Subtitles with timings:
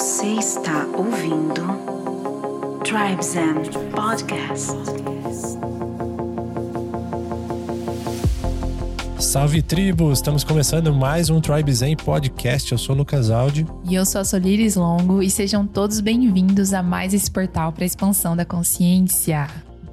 [0.00, 1.60] Você está ouvindo
[2.82, 4.72] Tribes and Podcast.
[9.18, 10.10] Salve tribo!
[10.10, 12.72] Estamos começando mais um Tribe Zen Podcast.
[12.72, 13.66] Eu sou o Lucas Aldi.
[13.84, 17.84] E eu sou a Solires Longo e sejam todos bem-vindos a mais esse portal para
[17.84, 19.48] a expansão da consciência.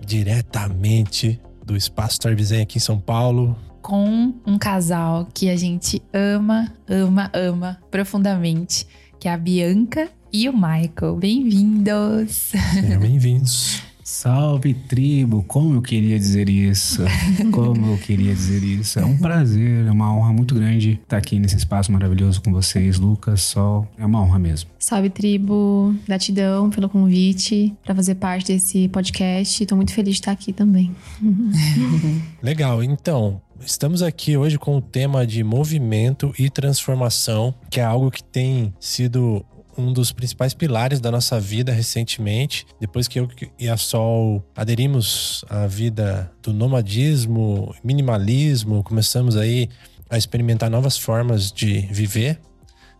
[0.05, 3.58] Diretamente do Espaço Tribe Zen aqui em São Paulo.
[3.82, 8.88] Com um casal que a gente ama, ama, ama profundamente,
[9.20, 11.16] que é a Bianca e o Michael.
[11.18, 12.52] Bem-vindos!
[12.74, 13.82] Sejam bem-vindos.
[14.04, 17.04] Salve tribo, como eu queria dizer isso,
[17.52, 19.00] como eu queria dizer isso.
[19.00, 22.98] É um prazer, é uma honra muito grande estar aqui nesse espaço maravilhoso com vocês,
[22.98, 23.86] Lucas, Sol.
[23.98, 24.70] É uma honra mesmo.
[24.80, 29.61] Salve tribo, gratidão pelo convite para fazer parte desse podcast.
[29.61, 30.96] Estou muito feliz de estar aqui também.
[32.42, 33.42] Legal, então.
[33.61, 38.73] Estamos aqui hoje com o tema de movimento e transformação, que é algo que tem
[38.80, 39.45] sido
[39.77, 43.28] um dos principais pilares da nossa vida recentemente, depois que eu
[43.59, 49.69] e a Sol aderimos à vida do nomadismo, minimalismo, começamos aí
[50.09, 52.39] a experimentar novas formas de viver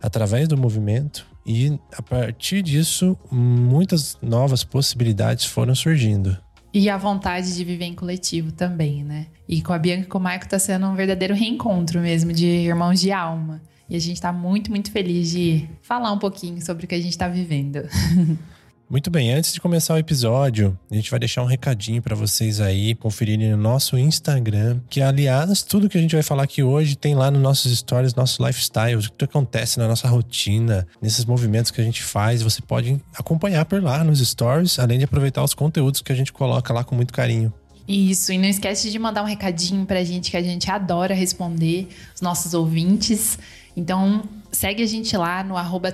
[0.00, 6.36] através do movimento e a partir disso muitas novas possibilidades foram surgindo.
[6.72, 9.26] E a vontade de viver em coletivo também, né?
[9.48, 12.46] E com a Bianca e com o Maico tá sendo um verdadeiro reencontro mesmo de
[12.46, 13.62] irmãos de alma.
[13.88, 17.00] E a gente está muito, muito feliz de falar um pouquinho sobre o que a
[17.00, 17.80] gente está vivendo.
[18.90, 22.58] Muito bem, antes de começar o episódio, a gente vai deixar um recadinho para vocês
[22.58, 26.96] aí conferirem no nosso Instagram, que aliás, tudo que a gente vai falar aqui hoje
[26.96, 31.70] tem lá nos nossos stories, nosso lifestyle, o que acontece na nossa rotina, nesses movimentos
[31.70, 35.52] que a gente faz, você pode acompanhar por lá nos stories, além de aproveitar os
[35.52, 37.52] conteúdos que a gente coloca lá com muito carinho.
[37.86, 41.88] Isso, e não esquece de mandar um recadinho pra gente que a gente adora responder
[42.14, 43.38] os nossos ouvintes.
[43.76, 45.92] Então, segue a gente lá no arroba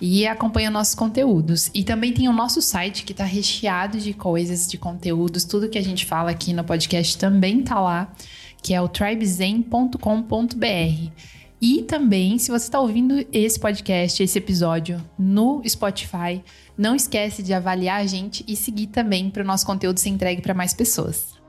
[0.00, 1.70] e acompanha nossos conteúdos.
[1.74, 5.78] E também tem o nosso site que está recheado de coisas, de conteúdos, tudo que
[5.78, 8.10] a gente fala aqui no podcast também tá lá,
[8.62, 11.10] que é o tribezen.com.br.
[11.62, 16.42] E também, se você está ouvindo esse podcast, esse episódio no Spotify,
[16.76, 20.40] não esquece de avaliar a gente e seguir também para o nosso conteúdo ser entregue
[20.40, 21.39] para mais pessoas.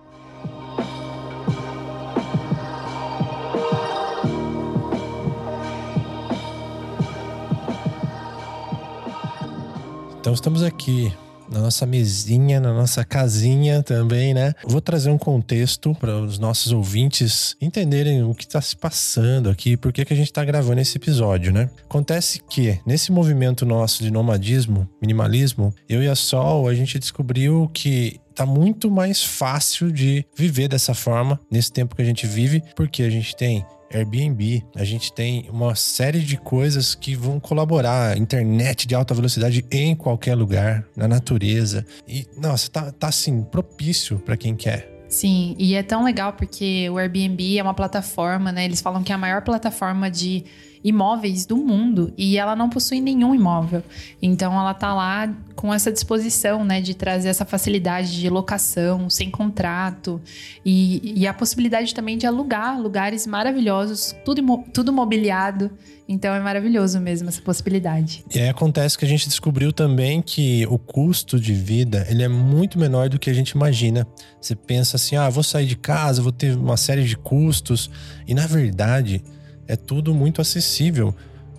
[10.22, 11.12] Então estamos aqui
[11.50, 14.54] na nossa mesinha, na nossa casinha também, né?
[14.68, 19.76] Vou trazer um contexto para os nossos ouvintes entenderem o que está se passando aqui,
[19.76, 21.72] por que a gente está gravando esse episódio, né?
[21.86, 27.68] Acontece que nesse movimento nosso de nomadismo, minimalismo, eu e a Sol, a gente descobriu
[27.74, 32.64] que tá muito mais fácil de viver dessa forma nesse tempo que a gente vive,
[32.76, 38.18] porque a gente tem Airbnb, a gente tem uma série de coisas que vão colaborar,
[38.18, 41.86] internet de alta velocidade em qualquer lugar, na natureza.
[42.08, 44.90] E nossa, tá, tá assim propício para quem quer.
[45.08, 48.64] Sim, e é tão legal porque o Airbnb é uma plataforma, né?
[48.64, 50.46] Eles falam que é a maior plataforma de
[50.84, 53.84] imóveis do mundo e ela não possui nenhum imóvel.
[54.22, 59.30] Então ela tá lá com essa disposição, né, de trazer essa facilidade de locação, sem
[59.30, 60.20] contrato
[60.66, 64.42] e, e a possibilidade também de alugar lugares maravilhosos, tudo,
[64.74, 65.72] tudo mobiliado.
[66.10, 68.26] Então é maravilhoso mesmo essa possibilidade.
[68.36, 72.28] E aí acontece que a gente descobriu também que o custo de vida ele é
[72.28, 74.06] muito menor do que a gente imagina.
[74.42, 77.90] Você pensa assim, ah, vou sair de casa, vou ter uma série de custos
[78.28, 79.24] e na verdade
[79.72, 81.16] é tudo muito acessível,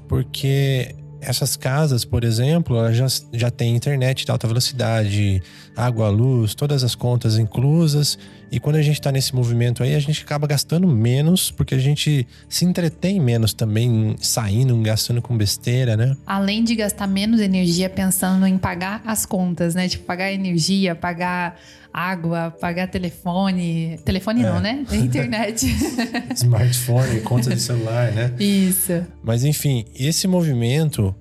[0.07, 5.43] porque essas casas, por exemplo, elas já, já têm internet de alta velocidade,
[5.75, 8.19] água, luz, todas as contas inclusas.
[8.51, 11.79] E quando a gente está nesse movimento aí, a gente acaba gastando menos, porque a
[11.79, 16.15] gente se entretém menos também, saindo, gastando com besteira, né?
[16.27, 19.89] Além de gastar menos energia pensando em pagar as contas, né?
[19.89, 21.59] Tipo, pagar energia, pagar
[21.93, 23.99] água, pagar telefone.
[24.05, 24.43] Telefone é.
[24.45, 24.85] não, né?
[24.93, 25.67] Internet.
[26.35, 28.33] Smartphone, conta de celular, né?
[28.39, 29.05] Isso.
[29.23, 31.15] Mas enfim, esse movimento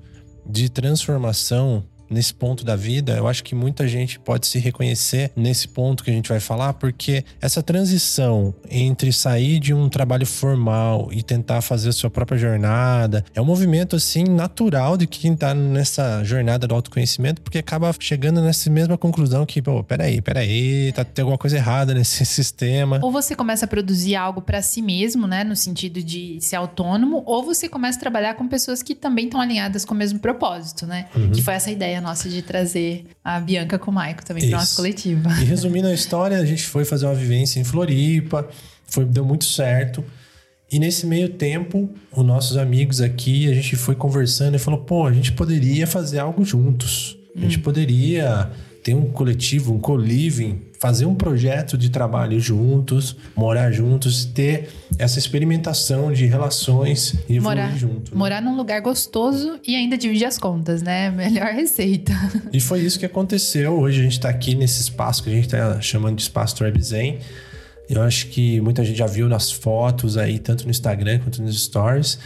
[0.46, 5.68] de transformação nesse ponto da vida, eu acho que muita gente pode se reconhecer nesse
[5.68, 11.10] ponto que a gente vai falar, porque essa transição entre sair de um trabalho formal
[11.12, 15.54] e tentar fazer a sua própria jornada é um movimento assim natural de quem tá
[15.54, 21.06] nessa jornada do autoconhecimento, porque acaba chegando nessa mesma conclusão que, pô, peraí, peraí, tá
[21.06, 23.00] tem alguma coisa errada nesse sistema.
[23.02, 27.24] Ou você começa a produzir algo para si mesmo, né, no sentido de ser autônomo,
[27.26, 30.86] ou você começa a trabalhar com pessoas que também estão alinhadas com o mesmo propósito,
[30.86, 31.08] né?
[31.16, 31.32] Uhum.
[31.32, 34.76] Que foi essa ideia nossa de trazer a Bianca com o Maico também para nossa
[34.76, 35.30] coletiva.
[35.42, 38.48] E resumindo a história, a gente foi fazer uma vivência em Floripa,
[38.86, 40.04] foi, deu muito certo.
[40.72, 45.06] E nesse meio tempo, os nossos amigos aqui, a gente foi conversando e falou: pô,
[45.06, 47.18] a gente poderia fazer algo juntos.
[47.36, 48.52] A gente poderia
[48.84, 55.20] ter um coletivo, um co-living, fazer um projeto de trabalho juntos, morar juntos, ter essa
[55.20, 58.12] experimentação de relações e evoluir Morar, junto.
[58.12, 58.18] né?
[58.18, 61.10] morar num lugar gostoso e ainda dividir as contas, né?
[61.16, 62.14] Melhor receita.
[62.52, 63.74] E foi isso que aconteceu.
[63.80, 66.82] Hoje a gente está aqui nesse espaço que a gente está chamando de espaço Tribe
[66.82, 67.20] Zen.
[67.88, 71.62] Eu acho que muita gente já viu nas fotos aí, tanto no Instagram quanto nos
[71.64, 72.18] stories.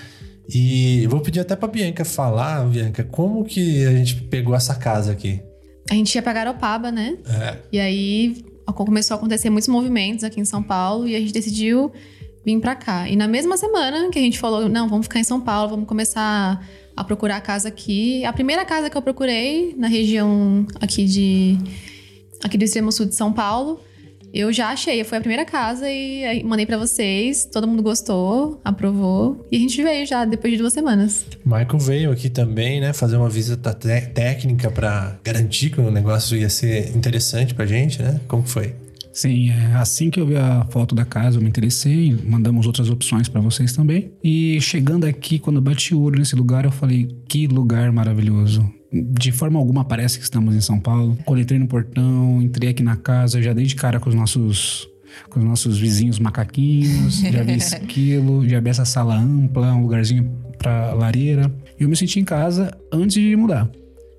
[0.48, 4.75] E eu vou pedir até pra Bianca falar, Bianca, como que a gente pegou essa
[4.75, 5.42] casa aqui?
[5.89, 7.17] A gente ia pra Garopaba, né?
[7.27, 7.57] É.
[7.71, 11.91] E aí começou a acontecer muitos movimentos aqui em São Paulo e a gente decidiu
[12.45, 13.09] vir pra cá.
[13.09, 15.87] E na mesma semana que a gente falou, não, vamos ficar em São Paulo, vamos
[15.87, 16.65] começar
[16.95, 18.23] a procurar casa aqui.
[18.25, 21.57] A primeira casa que eu procurei na região aqui de
[22.43, 23.79] aqui do extremo sul de São Paulo,
[24.35, 29.47] eu já achei, foi a primeira casa e mandei pra vocês, todo mundo gostou, aprovou
[29.49, 31.25] e a gente veio já depois de duas semanas.
[31.45, 36.49] Michael veio aqui também, né, fazer uma visita técnica pra garantir que o negócio ia
[36.49, 38.19] ser interessante pra gente, né?
[38.27, 38.75] Como que foi?
[39.13, 42.89] Sim, é, assim que eu vi a foto da casa, eu me interessei, mandamos outras
[42.89, 44.11] opções pra vocês também.
[44.21, 48.69] E chegando aqui, quando eu bati o olho nesse lugar, eu falei: que lugar maravilhoso.
[49.03, 51.18] De forma alguma parece que estamos em São Paulo.
[51.25, 54.88] Quando entrei no portão, entrei aqui na casa, já dei de cara com os nossos.
[55.30, 60.30] Com os nossos vizinhos macaquinhos, já vi esquilo, já vi essa sala ampla, um lugarzinho
[60.57, 61.53] pra lareira.
[61.80, 63.69] E eu me senti em casa antes de mudar.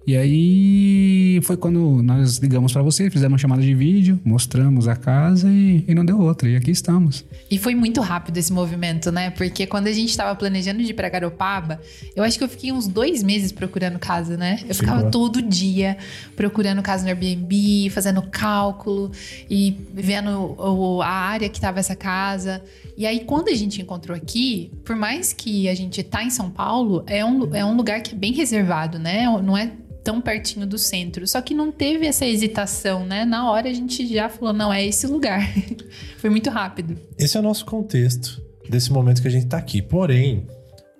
[0.06, 4.94] E aí foi quando nós ligamos pra você, fizemos uma chamada de vídeo, mostramos a
[4.94, 6.48] casa e, e não deu outra.
[6.48, 7.24] E aqui estamos.
[7.50, 9.30] E foi muito rápido esse movimento, né?
[9.30, 11.80] Porque quando a gente tava planejando de ir pra Garopaba,
[12.14, 14.60] eu acho que eu fiquei uns dois meses procurando casa, né?
[14.68, 15.10] Eu ficava Ficou.
[15.10, 15.96] todo dia
[16.36, 19.10] procurando casa no Airbnb, fazendo cálculo
[19.50, 22.62] e vendo o- a área que tava essa casa.
[22.96, 26.48] E aí, quando a gente encontrou aqui, por mais que a gente tá em São
[26.48, 29.24] Paulo, é um, é um lugar que é bem reservado, né?
[29.42, 29.72] Não é
[30.06, 31.26] tão pertinho do centro.
[31.26, 33.24] Só que não teve essa hesitação, né?
[33.24, 35.52] Na hora a gente já falou, não, é esse lugar.
[36.18, 36.96] Foi muito rápido.
[37.18, 39.82] Esse é o nosso contexto desse momento que a gente tá aqui.
[39.82, 40.46] Porém,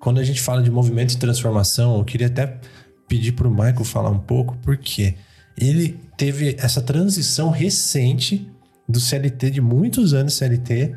[0.01, 2.59] quando a gente fala de movimento de transformação, eu queria até
[3.07, 5.15] pedir pro Michael falar um pouco, porque
[5.57, 8.51] ele teve essa transição recente
[8.89, 10.97] do CLT, de muitos anos CLT,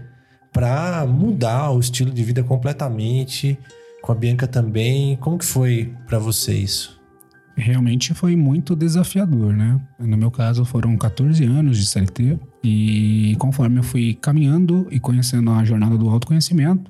[0.51, 3.55] para mudar o estilo de vida completamente,
[4.01, 5.15] com a Bianca também.
[5.17, 6.98] Como que foi para você isso?
[7.59, 9.79] Realmente foi muito desafiador, né?
[9.99, 12.39] No meu caso, foram 14 anos de CLT.
[12.63, 16.89] E conforme eu fui caminhando e conhecendo a jornada do autoconhecimento,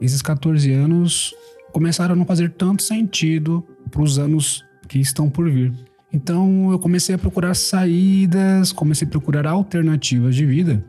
[0.00, 1.34] esses 14 anos
[1.72, 5.74] começaram a não fazer tanto sentido para os anos que estão por vir.
[6.10, 10.82] Então eu comecei a procurar saídas, comecei a procurar alternativas de vida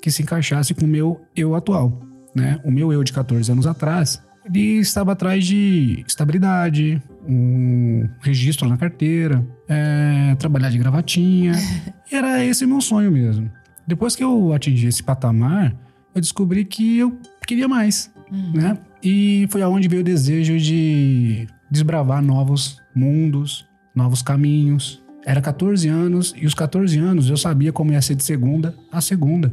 [0.00, 2.00] que se encaixasse com o meu eu atual,
[2.34, 2.58] né?
[2.64, 8.76] O meu eu de 14 anos atrás, ele estava atrás de estabilidade, um registro na
[8.76, 11.52] carteira, é, trabalhar de gravatinha.
[12.10, 13.50] era esse o meu sonho mesmo.
[13.86, 15.74] Depois que eu atingi esse patamar,
[16.14, 18.12] eu descobri que eu queria mais,
[18.54, 18.78] né?
[19.02, 25.02] E foi aonde veio o desejo de desbravar novos mundos, novos caminhos.
[25.24, 29.00] Era 14 anos e os 14 anos eu sabia como ia ser de segunda a
[29.00, 29.52] segunda.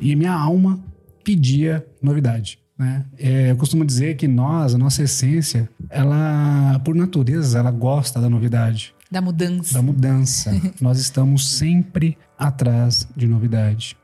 [0.00, 0.82] E minha alma
[1.24, 2.58] pedia novidade.
[2.78, 3.04] Né?
[3.18, 8.28] É, eu costumo dizer que nós, a nossa essência, ela, por natureza, ela gosta da
[8.28, 9.74] novidade, Da mudança.
[9.74, 10.50] da mudança.
[10.80, 13.96] nós estamos sempre atrás de novidade.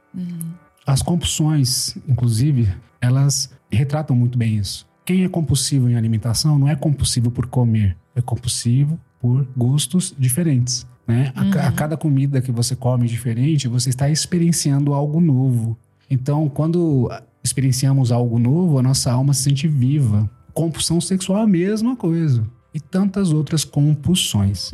[0.86, 2.68] As compulsões, inclusive,
[3.00, 4.86] elas retratam muito bem isso.
[5.04, 10.86] Quem é compulsivo em alimentação não é compulsivo por comer, é compulsivo por gostos diferentes.
[11.06, 11.32] Né?
[11.34, 15.76] A, a cada comida que você come diferente, você está experienciando algo novo.
[16.08, 17.10] Então, quando
[17.42, 20.30] experienciamos algo novo, a nossa alma se sente viva.
[20.52, 22.44] Compulsão sexual é a mesma coisa.
[22.72, 24.70] E tantas outras compulsões.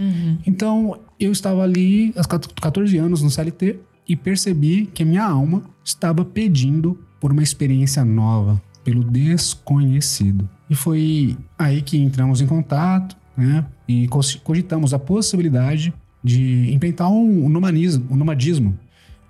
[0.47, 5.63] Então, eu estava ali, aos 14 anos, no CLT, e percebi que a minha alma
[5.85, 10.49] estava pedindo por uma experiência nova, pelo desconhecido.
[10.69, 13.65] E foi aí que entramos em contato, né?
[13.89, 14.09] E
[14.43, 15.93] cogitamos a possibilidade
[16.23, 18.79] de implementar um, nomadismo, um nomadismo.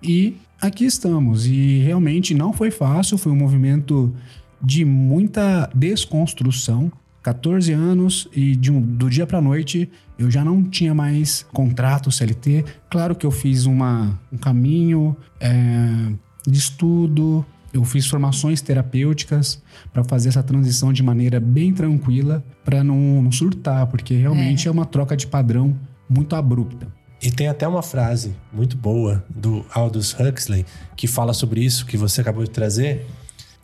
[0.03, 1.47] E aqui estamos.
[1.47, 4.15] E realmente não foi fácil, foi um movimento
[4.63, 6.91] de muita desconstrução.
[7.23, 12.11] 14 anos e de um- do dia para noite eu já não tinha mais contrato
[12.11, 12.65] CLT.
[12.89, 16.13] Claro que eu fiz uma, um caminho é,
[16.47, 22.83] de estudo, eu fiz formações terapêuticas para fazer essa transição de maneira bem tranquila, para
[22.83, 24.71] não, não surtar, porque realmente é.
[24.71, 25.77] uma troca de padrão
[26.09, 26.87] muito abrupta.
[27.21, 31.97] E tem até uma frase muito boa do Aldous Huxley que fala sobre isso que
[31.97, 33.07] você acabou de trazer,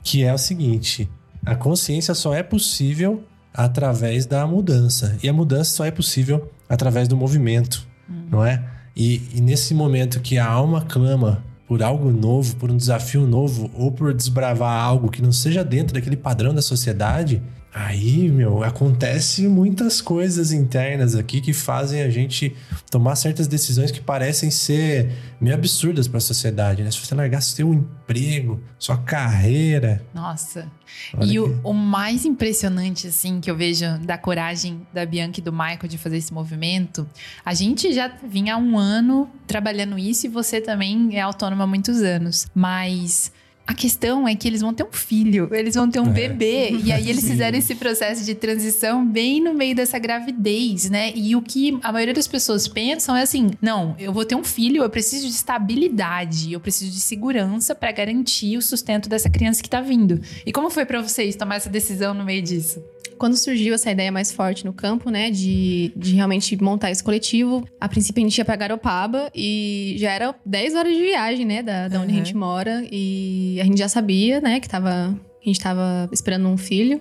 [0.03, 1.09] que é o seguinte:
[1.45, 5.17] A consciência só é possível através da mudança.
[5.23, 7.87] E a mudança só é possível através do movimento,
[8.31, 8.65] não é?
[8.97, 13.71] E, e nesse momento que a alma clama por algo novo, por um desafio novo,
[13.75, 17.43] ou por desbravar algo que não seja dentro daquele padrão da sociedade,
[17.75, 22.55] Aí, meu, acontece muitas coisas internas aqui que fazem a gente
[22.91, 25.11] tomar certas decisões que parecem ser
[25.41, 26.91] meio absurdas para a sociedade, né?
[26.91, 30.05] Se você largasse seu emprego, sua carreira.
[30.13, 30.71] Nossa.
[31.17, 35.43] Olha e o, o, mais impressionante, assim, que eu vejo da coragem da Bianca e
[35.43, 37.09] do Michael de fazer esse movimento,
[37.43, 41.67] a gente já vinha há um ano trabalhando isso e você também é autônoma há
[41.67, 42.47] muitos anos.
[42.55, 43.33] Mas
[43.67, 46.11] a questão é que eles vão ter um filho, eles vão ter um é.
[46.11, 46.71] bebê.
[46.85, 51.13] E aí eles fizeram esse processo de transição bem no meio dessa gravidez, né?
[51.15, 54.45] E o que a maioria das pessoas pensam é assim: não, eu vou ter um
[54.45, 59.63] filho, eu preciso de estabilidade, eu preciso de segurança para garantir o sustento dessa criança
[59.63, 60.21] que tá vindo.
[60.45, 62.83] E como foi para vocês tomar essa decisão no meio disso?
[63.23, 67.65] Quando surgiu essa ideia mais forte no campo, né, de, de realmente montar esse coletivo,
[67.81, 71.63] a princípio a gente ia pra Garopaba e já era 10 horas de viagem, né,
[71.63, 72.03] da, da uhum.
[72.03, 72.85] onde a gente mora.
[72.91, 77.01] E a gente já sabia, né, que tava, a gente tava esperando um filho.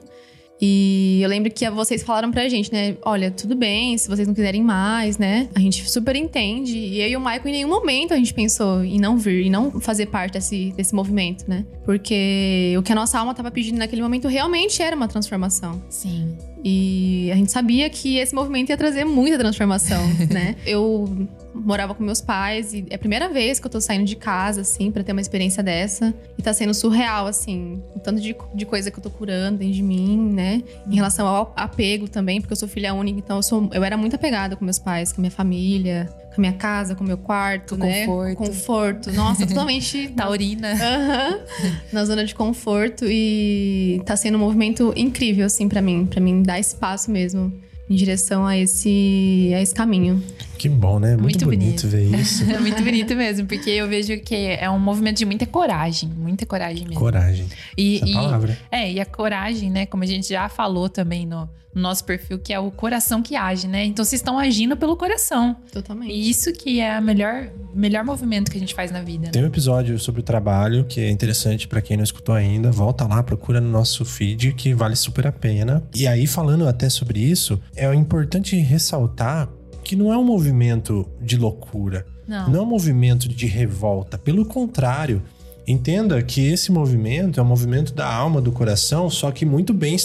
[0.62, 2.96] E eu lembro que vocês falaram pra gente, né?
[3.02, 5.50] Olha, tudo bem, se vocês não quiserem mais, né?
[5.56, 6.78] A gente super entende.
[6.78, 9.50] E eu e o Michael, em nenhum momento a gente pensou em não vir, em
[9.50, 11.66] não fazer parte desse, desse movimento, né?
[11.84, 15.82] Porque o que a nossa alma tava pedindo naquele momento realmente era uma transformação.
[15.90, 16.38] Sim.
[16.64, 20.56] E a gente sabia que esse movimento ia trazer muita transformação, né?
[20.64, 24.16] Eu morava com meus pais e é a primeira vez que eu tô saindo de
[24.16, 26.14] casa, assim, para ter uma experiência dessa.
[26.38, 29.74] E tá sendo surreal, assim, o tanto de, de coisa que eu tô curando dentro
[29.74, 30.64] de mim, né?
[30.88, 33.98] Em relação ao apego também, porque eu sou filha única, então eu, sou, eu era
[33.98, 37.18] muito apegada com meus pais, com minha família, com a minha casa, com o meu
[37.18, 38.06] quarto, com né?
[38.06, 38.38] Conforto.
[38.38, 39.12] Conforto.
[39.12, 40.10] Nossa, totalmente.
[40.16, 40.72] Taurina.
[40.74, 41.70] Uhum.
[41.92, 43.06] Na zona de conforto.
[43.08, 46.06] E tá sendo um movimento incrível, assim, para mim.
[46.06, 47.52] para mim dar espaço mesmo
[47.90, 50.24] em direção a esse, a esse caminho.
[50.62, 51.18] Que bom, né?
[51.18, 51.88] Muito, muito bonito.
[51.88, 51.88] bonito.
[51.88, 52.44] ver isso.
[52.44, 56.46] é muito bonito mesmo, porque eu vejo que é um movimento de muita coragem, muita
[56.46, 57.00] coragem mesmo.
[57.00, 57.48] Coragem.
[57.76, 58.58] E, Essa e palavra.
[58.72, 59.88] É, e a coragem, né?
[59.88, 63.36] Como a gente já falou também no, no nosso perfil, que é o coração que
[63.36, 63.86] age, né?
[63.86, 65.58] Então vocês estão agindo pelo coração.
[65.72, 66.14] Totalmente.
[66.14, 69.26] E isso que é o melhor, melhor movimento que a gente faz na vida.
[69.26, 69.32] Né?
[69.32, 72.72] Tem um episódio sobre o trabalho que é interessante para quem não escutou ainda.
[72.72, 75.82] Volta lá, procura no nosso feed que vale super a pena.
[75.96, 79.50] E aí, falando até sobre isso, é importante ressaltar
[79.84, 82.06] que não é um movimento de loucura.
[82.28, 82.50] Não.
[82.50, 84.18] Não é um movimento de revolta.
[84.18, 85.22] Pelo contrário,
[85.68, 89.96] Entenda que esse movimento é um movimento da alma, do coração, só que muito bem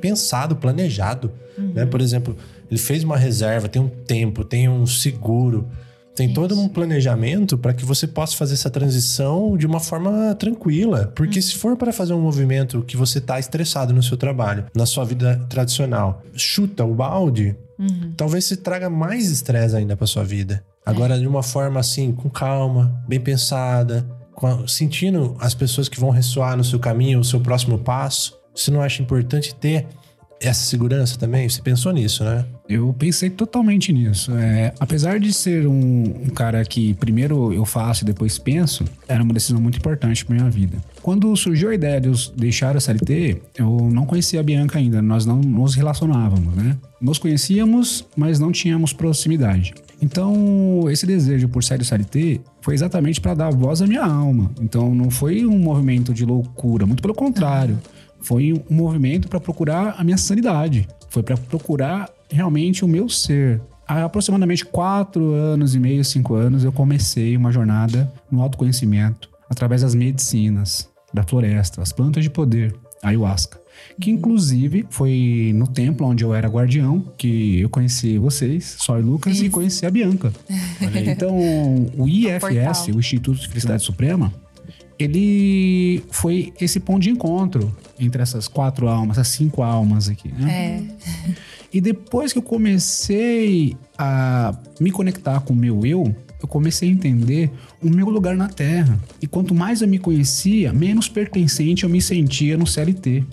[0.00, 1.32] pensado, planejado.
[1.58, 1.72] Uhum.
[1.74, 1.86] Né?
[1.86, 2.36] Por exemplo,
[2.70, 5.68] ele fez uma reserva, tem um tempo, tem um seguro,
[6.14, 6.34] tem Isso.
[6.34, 11.12] todo um planejamento para que você possa fazer essa transição de uma forma tranquila.
[11.14, 11.42] Porque uhum.
[11.42, 15.04] se for para fazer um movimento que você está estressado no seu trabalho, na sua
[15.04, 18.12] vida tradicional, chuta o balde, uhum.
[18.16, 20.64] talvez se traga mais estresse ainda para sua vida.
[20.84, 21.18] Agora, é.
[21.18, 24.06] de uma forma assim, com calma, bem pensada,
[24.66, 28.82] sentindo as pessoas que vão ressoar no seu caminho, o seu próximo passo, você não
[28.82, 29.86] acha importante ter
[30.40, 31.48] essa segurança também?
[31.48, 32.44] Você pensou nisso, né?
[32.68, 34.32] Eu pensei totalmente nisso.
[34.36, 39.22] É, apesar de ser um, um, cara que primeiro eu faço e depois penso, era
[39.22, 40.78] uma decisão muito importante para minha vida.
[41.02, 45.02] Quando surgiu a ideia de eu deixar a CLT, eu não conhecia a Bianca ainda,
[45.02, 46.76] nós não nos relacionávamos, né?
[47.00, 49.74] Nos conhecíamos, mas não tínhamos proximidade.
[50.00, 54.50] Então, esse desejo por sair do CLT foi exatamente para dar voz à minha alma.
[54.60, 57.78] Então, não foi um movimento de loucura, muito pelo contrário.
[58.24, 60.88] Foi um movimento para procurar a minha sanidade.
[61.10, 63.60] Foi para procurar realmente o meu ser.
[63.86, 69.82] Há aproximadamente quatro anos e meio, cinco anos, eu comecei uma jornada no autoconhecimento através
[69.82, 73.62] das medicinas, da floresta, as plantas de poder, ayahuasca
[74.00, 79.02] que inclusive foi no templo onde eu era guardião que eu conheci vocês, Só e
[79.02, 79.44] Lucas, Isso.
[79.44, 80.32] e conheci a Bianca.
[81.06, 81.36] então,
[81.96, 84.32] o IFS, o Instituto de Felicidade Suprema,
[84.98, 90.28] ele foi esse ponto de encontro entre essas quatro almas, essas cinco almas aqui.
[90.32, 90.86] Né?
[91.28, 91.34] É.
[91.72, 96.92] E depois que eu comecei a me conectar com o meu eu, eu comecei a
[96.92, 97.50] entender
[97.82, 98.98] o meu lugar na Terra.
[99.20, 103.24] E quanto mais eu me conhecia, menos pertencente eu me sentia no CLT.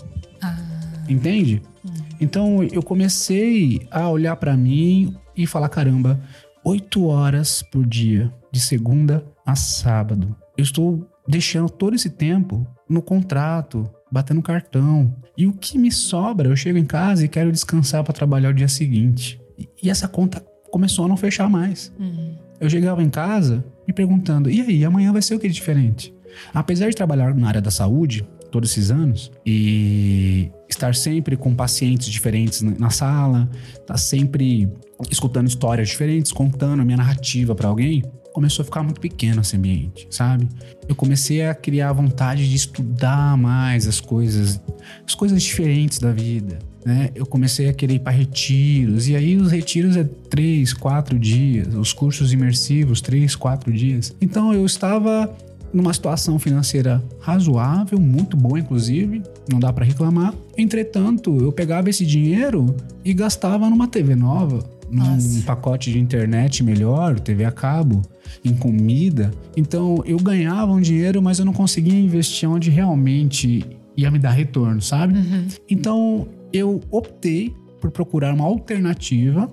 [1.08, 1.62] Entende?
[1.84, 1.90] Hum.
[2.20, 6.20] Então eu comecei a olhar para mim e falar: caramba,
[6.64, 10.34] oito horas por dia, de segunda a sábado.
[10.56, 15.14] Eu estou deixando todo esse tempo no contrato, batendo cartão.
[15.36, 18.54] E o que me sobra, eu chego em casa e quero descansar para trabalhar o
[18.54, 19.40] dia seguinte.
[19.82, 21.92] E essa conta começou a não fechar mais.
[21.98, 22.36] Uhum.
[22.60, 26.14] Eu chegava em casa me perguntando: e aí, amanhã vai ser o que de diferente?
[26.52, 32.08] Apesar de trabalhar na área da saúde, todos esses anos e estar sempre com pacientes
[32.08, 34.70] diferentes na sala, estar tá sempre
[35.10, 39.56] escutando histórias diferentes, contando a minha narrativa para alguém, começou a ficar muito pequeno esse
[39.56, 40.48] ambiente, sabe?
[40.88, 44.60] Eu comecei a criar vontade de estudar mais as coisas,
[45.06, 47.10] as coisas diferentes da vida, né?
[47.14, 51.74] Eu comecei a querer ir para retiros, e aí os retiros é três, quatro dias,
[51.74, 54.14] os cursos imersivos, três, quatro dias.
[54.20, 55.34] Então eu estava
[55.72, 60.34] numa situação financeira razoável, muito boa inclusive, não dá para reclamar.
[60.56, 65.28] Entretanto, eu pegava esse dinheiro e gastava numa TV nova, Nossa.
[65.28, 68.02] num pacote de internet melhor, TV a cabo,
[68.44, 69.30] em comida.
[69.56, 73.64] Então, eu ganhava um dinheiro, mas eu não conseguia investir onde realmente
[73.96, 75.14] ia me dar retorno, sabe?
[75.18, 75.46] Uhum.
[75.68, 79.52] Então, eu optei por procurar uma alternativa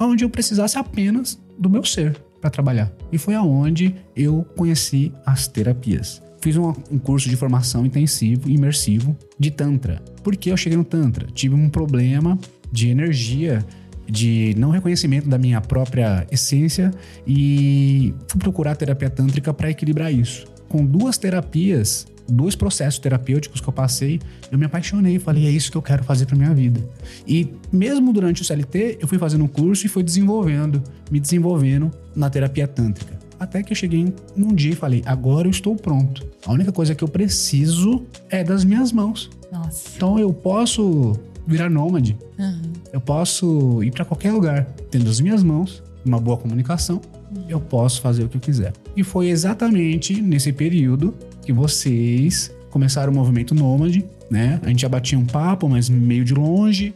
[0.00, 2.92] onde eu precisasse apenas do meu ser para trabalhar.
[3.10, 6.22] E foi aonde eu conheci as terapias.
[6.40, 10.00] Fiz um, um, curso de formação intensivo, imersivo, de Tantra.
[10.22, 11.26] Por que eu cheguei no Tantra?
[11.32, 12.38] Tive um problema
[12.70, 13.64] de energia,
[14.08, 16.90] de não reconhecimento da minha própria essência
[17.26, 20.46] e fui procurar terapia tântrica para equilibrar isso.
[20.68, 25.18] Com duas terapias, dois processos terapêuticos que eu passei, eu me apaixonei.
[25.18, 26.80] Falei, é isso que eu quero fazer para minha vida.
[27.26, 31.90] E mesmo durante o CLT, eu fui fazendo um curso e fui desenvolvendo, me desenvolvendo
[32.14, 33.18] na terapia tântrica.
[33.40, 36.26] Até que eu cheguei num dia e falei, agora eu estou pronto.
[36.44, 39.30] A única coisa que eu preciso é das minhas mãos.
[39.52, 39.92] Nossa.
[39.96, 42.16] Então eu posso virar nômade.
[42.38, 42.72] Uhum.
[42.92, 47.00] Eu posso ir para qualquer lugar, tendo as minhas mãos, uma boa comunicação,
[47.48, 48.72] eu posso fazer o que eu quiser.
[48.96, 54.60] E foi exatamente nesse período que vocês começaram o movimento Nômade, né?
[54.62, 56.94] A gente já batia um papo, mas meio de longe.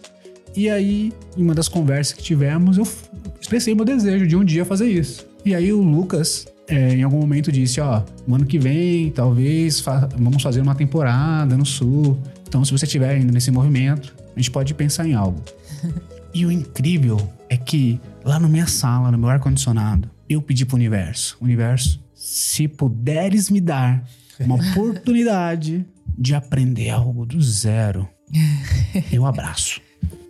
[0.55, 2.87] E aí, em uma das conversas que tivemos, eu
[3.41, 5.27] expressei meu desejo de um dia fazer isso.
[5.45, 9.81] E aí o Lucas, é, em algum momento, disse: Ó, no ano que vem, talvez
[9.81, 12.19] fa vamos fazer uma temporada no Sul.
[12.47, 15.43] Então, se você estiver indo nesse movimento, a gente pode pensar em algo.
[16.35, 17.19] e o incrível
[17.49, 22.69] é que lá na minha sala, no meu ar-condicionado, eu pedi pro universo: Universo, se
[22.69, 24.07] puderes me dar
[24.41, 25.85] uma oportunidade
[26.17, 28.09] de aprender algo do zero,
[29.13, 29.81] eu abraço.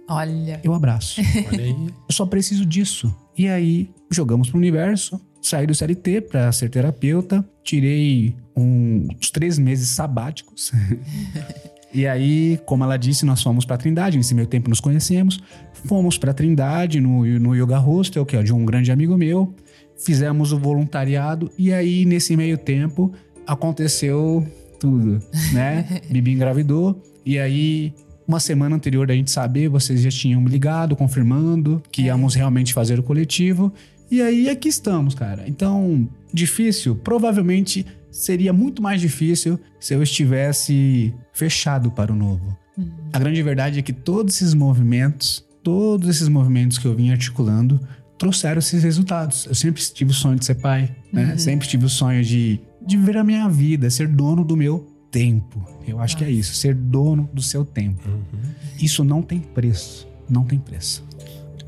[0.08, 0.60] Olha.
[0.62, 1.20] Eu abraço.
[1.48, 1.70] Olha aí.
[1.70, 3.14] Eu só preciso disso.
[3.36, 9.58] E aí, jogamos pro universo, saí do CLT para ser terapeuta, tirei um, uns três
[9.58, 10.70] meses sabáticos.
[11.92, 15.40] e aí, como ela disse, nós fomos pra Trindade, nesse meio tempo nos conhecemos.
[15.84, 19.54] Fomos pra Trindade, no, no Yoga Hostel, que é de um grande amigo meu.
[19.96, 23.12] Fizemos o voluntariado, e aí, nesse meio tempo,
[23.46, 24.46] aconteceu
[24.80, 25.20] tudo,
[25.52, 26.00] né?
[26.10, 27.94] Bibi engravidou e aí
[28.26, 32.04] uma semana anterior da gente saber, vocês já tinham me ligado, confirmando que é.
[32.06, 33.72] íamos realmente fazer o coletivo.
[34.10, 35.44] E aí aqui estamos, cara.
[35.46, 36.94] Então, difícil?
[36.96, 42.56] Provavelmente seria muito mais difícil se eu estivesse fechado para o novo.
[42.78, 42.90] Uhum.
[43.12, 47.80] A grande verdade é que todos esses movimentos, todos esses movimentos que eu vim articulando,
[48.16, 49.46] trouxeram esses resultados.
[49.46, 51.32] Eu sempre tive o sonho de ser pai, né?
[51.32, 51.38] Uhum.
[51.38, 55.64] Sempre tive o sonho de de viver a minha vida, ser dono do meu tempo.
[55.86, 58.08] Eu acho que é isso, ser dono do seu tempo.
[58.08, 58.40] Uhum.
[58.80, 61.04] Isso não tem preço, não tem preço.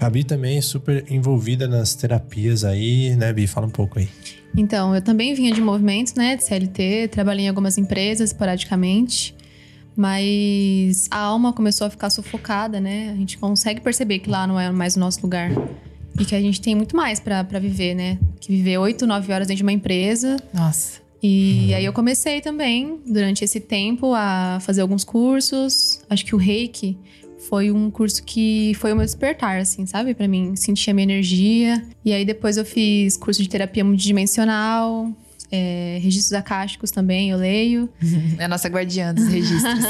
[0.00, 3.46] A Bi também é super envolvida nas terapias aí, né, Bi?
[3.46, 4.08] Fala um pouco aí.
[4.56, 9.34] Então, eu também vinha de movimentos, né, de CLT, trabalhei em algumas empresas esporadicamente,
[9.96, 13.10] mas a alma começou a ficar sufocada, né?
[13.12, 15.50] A gente consegue perceber que lá não é mais o nosso lugar.
[16.18, 18.18] E que a gente tem muito mais para viver, né?
[18.40, 20.36] Que viver oito, nove horas dentro de uma empresa.
[20.52, 21.00] Nossa.
[21.22, 26.00] E aí eu comecei também, durante esse tempo, a fazer alguns cursos.
[26.08, 26.98] Acho que o reiki
[27.48, 30.14] foi um curso que foi o meu despertar, assim, sabe?
[30.14, 31.84] para mim, sentir a minha energia.
[32.04, 35.10] E aí depois eu fiz curso de terapia multidimensional,
[35.50, 37.88] é, registros acásticos também, eu leio.
[38.38, 39.84] É a nossa guardiã dos registros.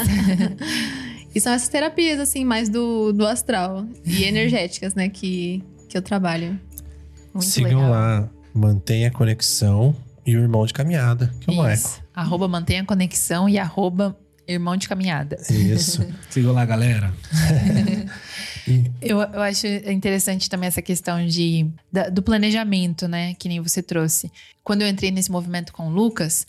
[1.33, 6.01] e são essas terapias, assim, mais do, do astral e energéticas, né, que, que eu
[6.01, 6.59] trabalho.
[7.33, 7.89] Muito Sigam legal.
[7.89, 12.01] lá, mantenha a conexão e o irmão de caminhada, que é o Isso.
[12.13, 15.37] Arroba mantenha a conexão e arroba irmão de caminhada.
[15.49, 16.05] Isso.
[16.29, 17.13] Sigam lá, galera.
[19.01, 23.33] eu, eu acho interessante também essa questão de, da, do planejamento, né?
[23.35, 24.31] Que nem você trouxe.
[24.63, 26.45] Quando eu entrei nesse movimento com o Lucas,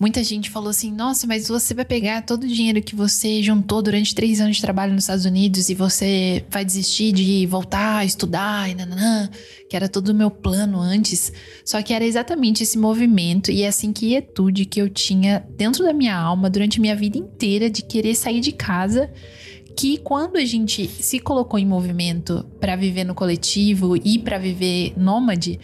[0.00, 3.82] muita gente falou assim: nossa, mas você vai pegar todo o dinheiro que você juntou
[3.82, 8.04] durante três anos de trabalho nos Estados Unidos e você vai desistir de voltar a
[8.04, 9.28] estudar e nananã,
[9.68, 11.30] que era todo o meu plano antes.
[11.62, 16.16] Só que era exatamente esse movimento e essa inquietude que eu tinha dentro da minha
[16.16, 19.12] alma durante a minha vida inteira de querer sair de casa.
[19.76, 24.92] Que quando a gente se colocou em movimento para viver no coletivo e para viver
[24.96, 25.60] nômade,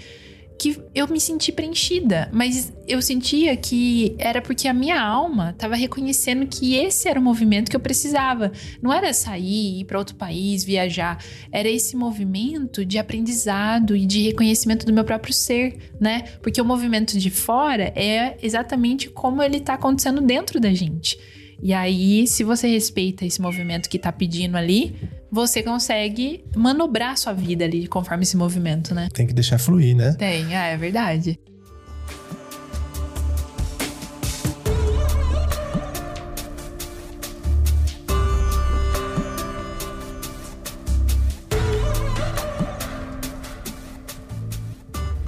[0.59, 5.75] que eu me senti preenchida, mas eu sentia que era porque a minha alma estava
[5.75, 8.53] reconhecendo que esse era o movimento que eu precisava.
[8.81, 14.23] Não era sair, ir para outro país, viajar, era esse movimento de aprendizado e de
[14.23, 16.23] reconhecimento do meu próprio ser, né?
[16.43, 21.19] Porque o movimento de fora é exatamente como ele está acontecendo dentro da gente.
[21.63, 24.97] E aí, se você respeita esse movimento que tá pedindo ali,
[25.31, 29.09] você consegue manobrar sua vida ali conforme esse movimento, né?
[29.13, 30.15] Tem que deixar fluir, né?
[30.15, 31.39] Tem, é, é verdade.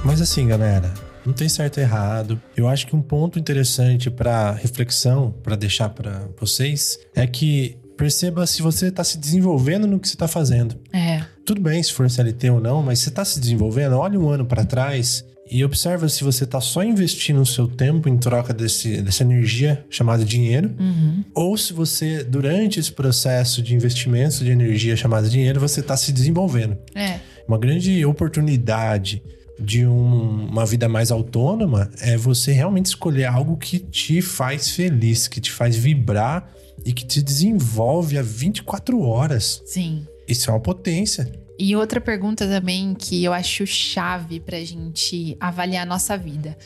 [0.05, 0.93] Mas assim, galera,
[1.29, 2.41] não tem certo e errado.
[2.57, 8.47] Eu acho que um ponto interessante para reflexão, para deixar para vocês, é que perceba
[8.47, 10.77] se você está se desenvolvendo no que você está fazendo.
[10.93, 11.23] É.
[11.45, 14.47] Tudo bem se for CLT ou não, mas você está se desenvolvendo, olha um ano
[14.47, 19.03] para trás e observa se você está só investindo o seu tempo em troca desse,
[19.03, 21.25] dessa energia chamada dinheiro, Uhum.
[21.35, 26.13] ou se você, durante esse processo de investimento de energia chamada dinheiro, você está se
[26.13, 26.77] desenvolvendo.
[26.95, 27.19] É.
[27.49, 29.23] Uma grande oportunidade
[29.59, 35.27] de um- uma vida mais autônoma é você realmente escolher algo que te faz feliz,
[35.29, 36.51] que te faz vibrar
[36.85, 39.63] e que te desenvolve a 24 horas.
[39.67, 40.07] Sim.
[40.27, 41.31] Isso é uma potência.
[41.59, 46.57] E outra pergunta também que eu acho chave pra gente avaliar a nossa vida.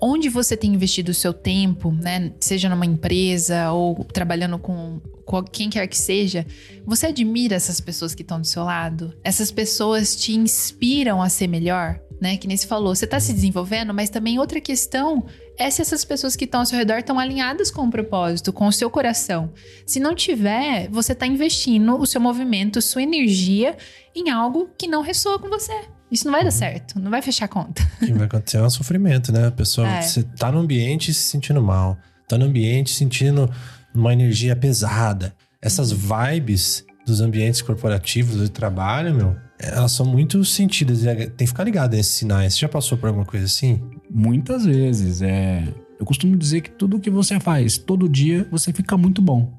[0.00, 2.32] Onde você tem investido o seu tempo, né?
[2.40, 6.44] Seja numa empresa ou trabalhando com, com quem quer que seja,
[6.84, 9.14] você admira essas pessoas que estão do seu lado?
[9.22, 12.36] Essas pessoas te inspiram a ser melhor, né?
[12.36, 15.26] Que nem se falou, você tá se desenvolvendo, mas também outra questão
[15.58, 18.66] é se essas pessoas que estão ao seu redor estão alinhadas com o propósito, com
[18.68, 19.52] o seu coração.
[19.84, 23.76] Se não tiver, você tá investindo o seu movimento, sua energia
[24.14, 25.72] em algo que não ressoa com você.
[26.12, 27.82] Isso não vai dar certo, não vai fechar a conta.
[28.00, 29.48] O que vai acontecer é um sofrimento, né?
[29.48, 30.02] A pessoa, É.
[30.02, 33.50] você tá no ambiente se sentindo mal, tá no ambiente sentindo
[33.92, 35.34] uma energia pesada.
[35.60, 41.04] Essas vibes dos ambientes corporativos do trabalho, meu, elas são muito sentidas.
[41.04, 42.54] e Tem que ficar ligado nesses sinais.
[42.54, 43.80] Você já passou por alguma coisa assim?
[44.10, 45.22] Muitas vezes.
[45.22, 45.64] É...
[45.98, 49.52] Eu costumo dizer que tudo que você faz todo dia, você fica muito bom.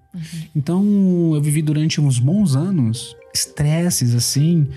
[0.53, 4.67] Então, eu vivi durante uns bons anos estresses assim.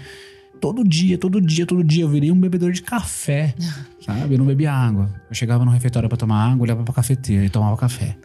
[0.61, 2.05] Todo dia, todo dia, todo dia.
[2.05, 3.55] Eu virei um bebedor de café,
[4.01, 4.35] sabe?
[4.35, 5.13] Eu não bebia água.
[5.29, 8.17] Eu chegava no refeitório pra tomar água, olhava pra cafeteira e tomava café.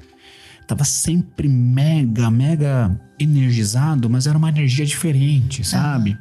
[0.67, 6.17] Tava sempre mega, mega energizado, mas era uma energia diferente, sabe?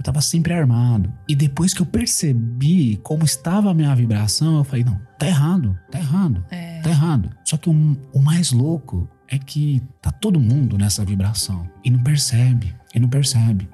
[0.00, 1.12] Eu tava sempre armado.
[1.28, 5.78] E depois que eu percebi como estava a minha vibração, eu falei: não, tá errado,
[5.90, 6.80] tá errado, É.
[6.80, 7.28] tá errado.
[7.44, 12.02] Só que o, o mais louco é que tá todo mundo nessa vibração e não
[12.02, 13.68] percebe, e não percebe.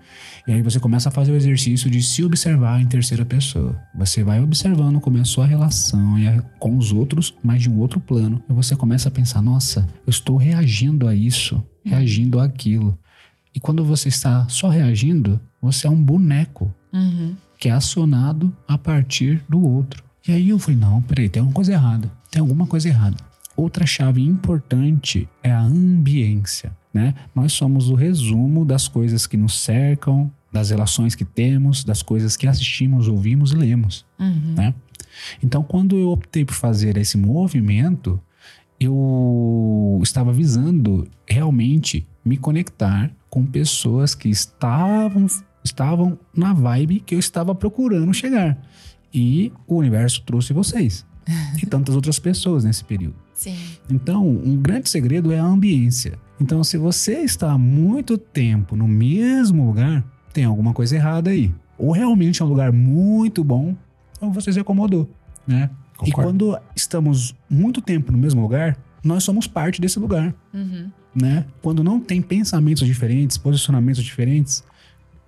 [0.49, 3.81] E aí você começa a fazer o exercício de se observar em terceira pessoa.
[3.95, 6.25] Você vai observando como é a sua relação e
[6.59, 8.43] com os outros, mas de um outro plano.
[8.51, 12.99] E você começa a pensar: nossa, eu estou reagindo a isso, reagindo àquilo.
[13.57, 17.35] E quando você está só reagindo, você é um boneco Uhum.
[17.59, 20.05] que é acionado a partir do outro.
[20.29, 22.11] E aí eu falei, não, peraí, tem alguma coisa errada.
[22.31, 23.17] Tem alguma coisa errada.
[23.57, 27.15] Outra chave importante é a ambiência, né?
[27.35, 32.37] Nós somos o resumo das coisas que nos cercam, das relações que temos, das coisas
[32.37, 34.55] que assistimos, ouvimos e lemos, Uhum.
[34.55, 34.75] né?
[35.43, 38.21] Então, quando eu optei por fazer esse movimento,
[38.79, 45.27] eu estava visando realmente me conectar com pessoas que estavam,
[45.63, 48.57] estavam na vibe que eu estava procurando chegar.
[49.13, 51.05] E o universo trouxe vocês.
[51.63, 53.17] e tantas outras pessoas nesse período.
[53.35, 53.55] Sim.
[53.91, 56.19] Então, um grande segredo é a ambiência.
[56.41, 61.53] Então, se você está há muito tempo no mesmo lugar, tem alguma coisa errada aí.
[61.77, 63.77] Ou realmente é um lugar muito bom,
[64.19, 65.11] ou você se acomodou,
[65.47, 65.69] né?
[66.03, 66.23] E Concordo.
[66.23, 70.91] quando estamos muito tempo no mesmo lugar, nós somos parte desse lugar, Uhum.
[71.17, 71.47] Né?
[71.63, 74.63] Quando não tem pensamentos diferentes, posicionamentos diferentes,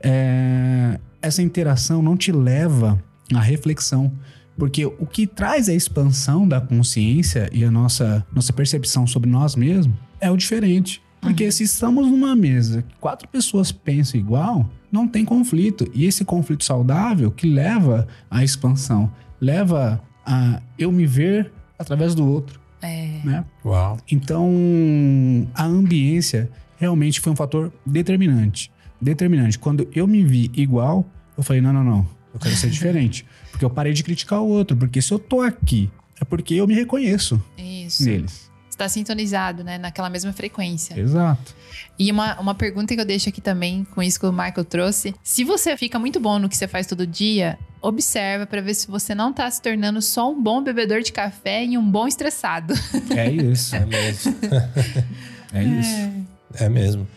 [0.00, 3.02] é, essa interação não te leva
[3.34, 4.12] à reflexão.
[4.56, 9.54] Porque o que traz a expansão da consciência e a nossa, nossa percepção sobre nós
[9.54, 11.00] mesmos é o diferente.
[11.20, 15.88] Porque se estamos numa mesa que quatro pessoas pensam igual, não tem conflito.
[15.94, 22.28] E esse conflito saudável que leva à expansão, leva a eu me ver através do
[22.28, 23.20] outro, É.
[23.24, 23.44] né?
[23.64, 23.98] Uau.
[24.10, 24.50] Então,
[25.54, 28.70] a ambiência realmente foi um fator determinante.
[29.00, 29.58] Determinante.
[29.58, 33.26] Quando eu me vi igual, eu falei: não, não, não, eu quero ser diferente.
[33.50, 34.76] Porque eu parei de criticar o outro.
[34.76, 38.04] Porque se eu tô aqui, é porque eu me reconheço Isso.
[38.04, 38.48] neles.
[38.68, 39.78] Você tá sintonizado, né?
[39.78, 40.98] Naquela mesma frequência.
[40.98, 41.54] Exato.
[41.98, 45.14] E uma, uma pergunta que eu deixo aqui também, com isso que o Michael trouxe.
[45.22, 48.88] Se você fica muito bom no que você faz todo dia, observa para ver se
[48.88, 52.74] você não tá se tornando só um bom bebedor de café e um bom estressado.
[53.16, 53.74] É isso.
[53.76, 54.34] É mesmo.
[55.50, 56.26] É isso.
[56.62, 57.08] É mesmo.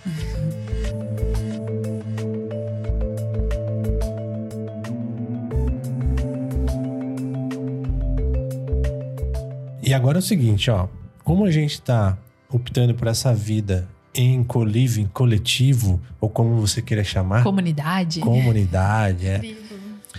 [9.84, 10.88] E agora é o seguinte, ó.
[11.24, 12.18] Como a gente tá
[12.50, 18.20] optando por essa vida em co-living, coletivo, ou como você queira chamar, Comunidade.
[18.20, 19.40] comunidade, é.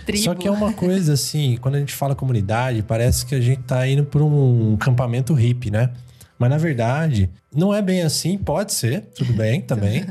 [0.05, 0.23] Tribo.
[0.23, 3.61] Só que é uma coisa assim, quando a gente fala comunidade, parece que a gente
[3.63, 5.91] tá indo por um campamento hippie, né?
[6.37, 10.05] Mas na verdade, não é bem assim, pode ser, tudo bem também.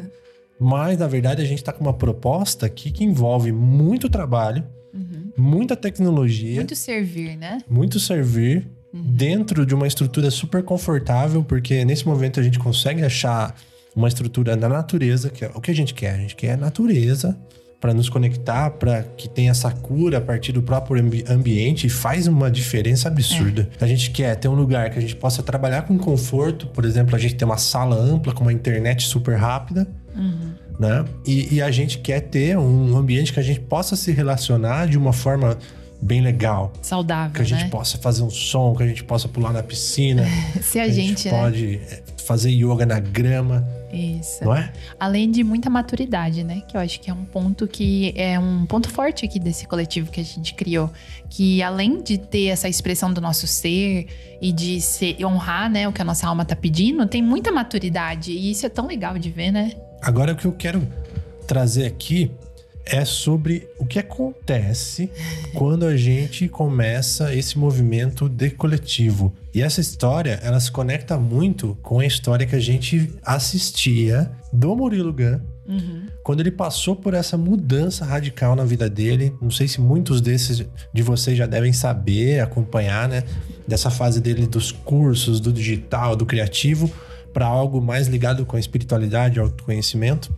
[0.58, 4.64] Mas na verdade a gente tá com uma proposta aqui que envolve muito trabalho,
[5.36, 7.58] muita tecnologia, Muito servir, né?
[7.68, 13.54] muito servir dentro de uma estrutura super confortável, porque nesse momento a gente consegue achar
[13.96, 16.14] uma estrutura na natureza, que é o que a gente quer.
[16.14, 17.36] A gente quer a natureza
[17.82, 21.90] para nos conectar, para que tenha essa cura a partir do próprio ambi- ambiente e
[21.90, 23.68] faz uma diferença absurda.
[23.80, 27.16] A gente quer ter um lugar que a gente possa trabalhar com conforto, por exemplo,
[27.16, 29.88] a gente tem uma sala ampla com uma internet super rápida,
[30.78, 31.04] né?
[31.26, 34.96] E, e a gente quer ter um ambiente que a gente possa se relacionar de
[34.96, 35.58] uma forma
[36.00, 36.72] bem legal.
[36.82, 37.68] Saudável, Que a gente né?
[37.70, 40.24] possa fazer um som, que a gente possa pular na piscina.
[40.62, 41.38] Se a, que gente, né?
[41.38, 44.44] pode é, fazer yoga na grama, Isso.
[44.44, 44.72] não é?
[44.98, 46.62] Além de muita maturidade, né?
[46.66, 50.10] Que eu acho que é um ponto que é um ponto forte aqui desse coletivo
[50.10, 50.90] que a gente criou.
[51.28, 54.06] Que além de ter essa expressão do nosso ser
[54.40, 58.32] e de se honrar, né, o que a nossa alma tá pedindo, tem muita maturidade.
[58.32, 59.72] E isso é tão legal de ver, né?
[60.00, 60.86] Agora o que eu quero
[61.46, 62.30] trazer aqui
[62.84, 65.10] é sobre o que acontece
[65.54, 69.32] quando a gente começa esse movimento de coletivo.
[69.54, 74.74] E essa história, ela se conecta muito com a história que a gente assistia do
[74.74, 75.40] Murilo Gun
[76.22, 79.34] quando ele passou por essa mudança radical na vida dele.
[79.40, 83.22] Não sei se muitos desses de vocês já devem saber, acompanhar, né?
[83.66, 86.90] Dessa fase dele dos cursos, do digital, do criativo,
[87.32, 90.32] para algo mais ligado com a espiritualidade, autoconhecimento.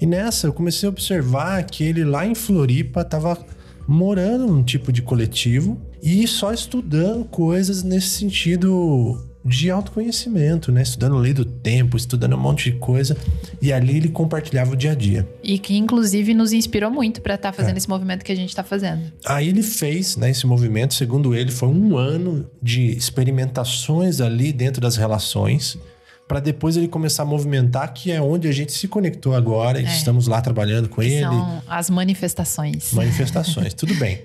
[0.00, 3.38] E nessa eu comecei a observar que ele lá em Floripa estava
[3.86, 10.82] morando num tipo de coletivo e só estudando coisas nesse sentido de autoconhecimento, né?
[10.82, 13.16] Estudando lei do tempo, estudando um monte de coisa.
[13.62, 15.26] E ali ele compartilhava o dia a dia.
[15.42, 17.78] E que inclusive nos inspirou muito pra estar fazendo É.
[17.78, 19.00] esse movimento que a gente tá fazendo.
[19.24, 24.80] Aí ele fez né, esse movimento, segundo ele, foi um ano de experimentações ali dentro
[24.82, 25.78] das relações,
[26.28, 29.84] para depois ele começar a movimentar, que é onde a gente se conectou agora, e
[29.84, 31.22] estamos lá trabalhando com Que ele.
[31.26, 32.92] são as manifestações.
[32.92, 33.72] manifestações.
[33.72, 34.22] Tudo bem.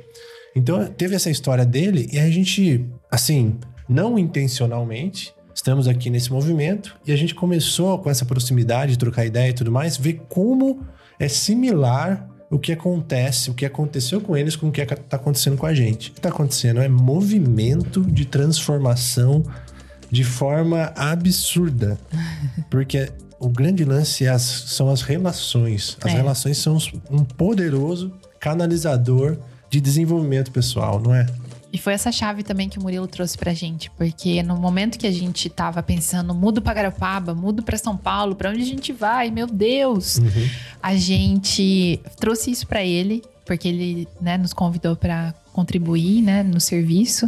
[0.55, 3.55] Então, teve essa história dele e a gente, assim,
[3.87, 9.49] não intencionalmente, estamos aqui nesse movimento e a gente começou com essa proximidade, trocar ideia
[9.49, 10.81] e tudo mais, ver como
[11.19, 15.57] é similar o que acontece, o que aconteceu com eles com o que está acontecendo
[15.57, 16.09] com a gente.
[16.09, 19.41] O que está acontecendo é movimento de transformação
[20.13, 21.97] de forma absurda.
[22.69, 25.97] Porque o grande lance é as- são as relações.
[26.03, 26.15] As É.
[26.15, 26.77] relações são
[27.09, 29.37] um poderoso canalizador
[29.71, 31.25] de desenvolvimento pessoal, não é?
[31.71, 35.07] E foi essa chave também que o Murilo trouxe pra gente, porque no momento que
[35.07, 38.93] a gente tava pensando, mudo pra Garopaba, mudo pra São Paulo, pra onde a gente
[38.93, 39.31] vai?
[39.31, 40.19] Meu Deus!
[40.83, 46.59] A gente trouxe isso pra ele, porque ele, né, nos convidou pra contribuir, né, no
[46.61, 47.27] serviço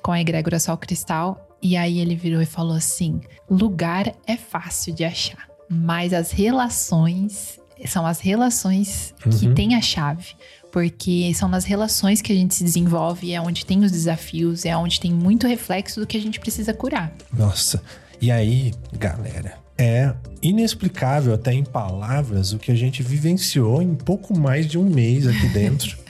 [0.00, 1.48] com a egrégora Sol Cristal.
[1.62, 7.58] E aí ele virou e falou assim: lugar é fácil de achar, mas as relações
[7.86, 9.54] são as relações que Uhum.
[9.54, 10.34] têm a chave.
[10.72, 14.76] Porque são nas relações que a gente se desenvolve, é onde tem os desafios, é
[14.76, 17.12] onde tem muito reflexo do que a gente precisa curar.
[17.32, 17.82] Nossa.
[18.20, 24.38] E aí, galera, é inexplicável até em palavras o que a gente vivenciou em pouco
[24.38, 25.98] mais de um mês aqui dentro.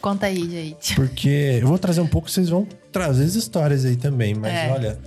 [0.00, 0.94] Conta aí, gente.
[0.94, 4.34] Porque eu vou trazer um pouco, vocês vão trazer as histórias aí também.
[4.34, 4.70] Mas É.
[4.72, 4.98] olha,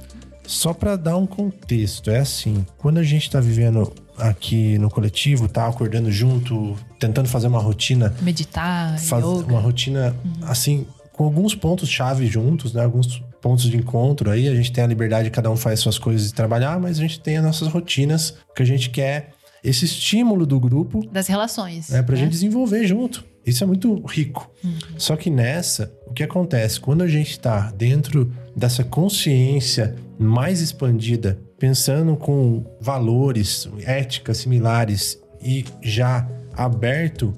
[0.47, 5.47] só pra dar um contexto, é assim: quando a gente tá vivendo aqui no coletivo,
[5.47, 9.45] tá acordando junto, tentando fazer uma rotina, Meditar, faz, yoga.
[9.51, 12.84] uma rotina assim, com alguns pontos-chave juntos, né?
[12.84, 14.47] Alguns pontos de encontro aí.
[14.47, 17.19] A gente tem a liberdade, cada um faz suas coisas e trabalhar, mas a gente
[17.19, 19.32] tem as nossas rotinas que a gente quer
[19.63, 21.91] esse estímulo do grupo Das relações.
[21.91, 22.21] é pra né?
[22.21, 23.23] gente desenvolver junto.
[23.45, 24.49] Isso é muito rico.
[24.97, 26.79] Só que nessa, o que acontece?
[26.79, 35.65] Quando a gente tá dentro dessa consciência mais expandida, pensando com valores, éticas similares e
[35.81, 37.34] já aberto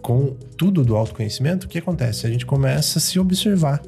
[0.00, 2.26] com tudo do autoconhecimento, o que acontece?
[2.26, 3.82] A gente começa a se observar.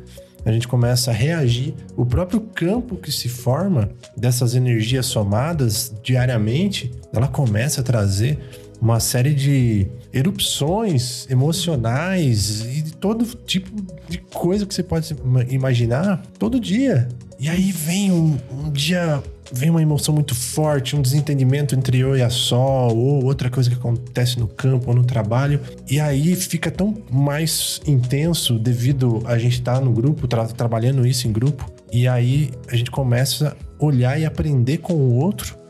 [0.45, 1.75] A gente começa a reagir.
[1.97, 8.39] O próprio campo que se forma dessas energias somadas diariamente, ela começa a trazer
[8.81, 13.71] uma série de erupções emocionais e todo tipo
[14.09, 15.15] de coisa que você pode
[15.49, 17.09] imaginar todo dia.
[17.39, 22.17] E aí vem um, um dia vem uma emoção muito forte, um desentendimento entre eu
[22.17, 25.61] e a Sol, ou outra coisa que acontece no campo ou no trabalho.
[25.89, 31.07] E aí fica tão mais intenso devido a gente estar tá no grupo, tra trabalhando
[31.07, 31.71] isso em grupo.
[31.93, 35.64] E aí a gente começa a olhar e aprender com o outro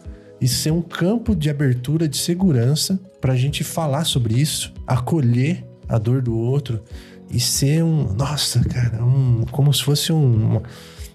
[0.44, 5.64] e ser um campo de abertura de segurança para a gente falar sobre isso, acolher
[5.88, 6.82] a dor do outro
[7.30, 10.62] e ser um, nossa, cara, um, como se fosse um, uma,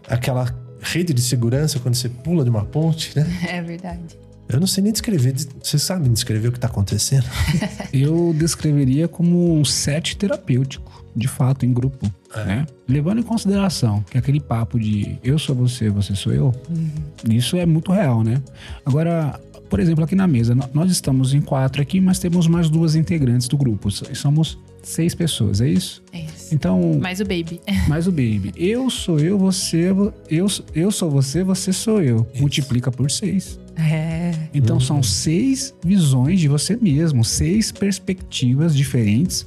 [0.07, 3.27] aquela rede de segurança quando você pula de uma ponte, né?
[3.47, 4.17] É verdade.
[4.47, 5.35] Eu não sei nem descrever.
[5.61, 7.27] Vocês sabem descrever o que está acontecendo?
[7.93, 12.11] Eu descreveria como um set terapêutico, de fato, em grupo.
[12.33, 12.43] É.
[12.45, 12.67] Né?
[12.87, 16.89] Levando em consideração que aquele papo de eu sou você, você sou eu, uhum.
[17.29, 18.41] isso é muito real, né?
[18.85, 22.95] Agora, por exemplo, aqui na mesa, nós estamos em quatro aqui, mas temos mais duas
[22.95, 23.91] integrantes do grupo.
[23.91, 26.01] Somos seis pessoas, é isso?
[26.11, 26.53] É isso.
[26.53, 26.99] Então.
[26.99, 27.61] Mais o baby.
[27.87, 28.51] Mais o baby.
[28.55, 29.89] Eu sou eu, você.
[30.29, 32.27] Eu, eu sou você, você sou eu.
[32.33, 32.41] Isso.
[32.41, 33.59] Multiplica por seis.
[33.77, 34.33] É.
[34.53, 34.81] Então uhum.
[34.81, 39.45] são seis visões de você mesmo, seis perspectivas diferentes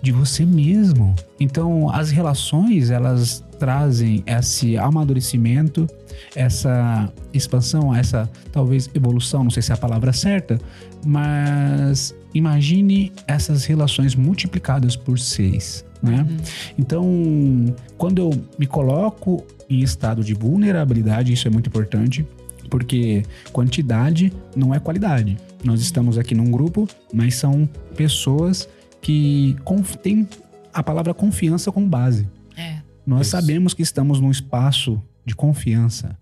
[0.00, 1.14] de você mesmo.
[1.38, 5.86] Então as relações elas trazem esse amadurecimento,
[6.34, 10.60] essa expansão, essa talvez evolução, não sei se é a palavra certa,
[11.04, 16.26] mas imagine essas relações multiplicadas por seis, né?
[16.28, 16.36] Uhum.
[16.78, 22.26] Então, quando eu me coloco em estado de vulnerabilidade, isso é muito importante,
[22.70, 25.36] porque quantidade não é qualidade.
[25.64, 28.68] Nós estamos aqui num grupo, mas são pessoas
[29.00, 29.56] que
[30.02, 30.28] têm
[30.72, 32.28] a palavra confiança como base.
[32.56, 32.82] É.
[33.06, 33.30] Nós isso.
[33.30, 36.18] sabemos que estamos num espaço de confiança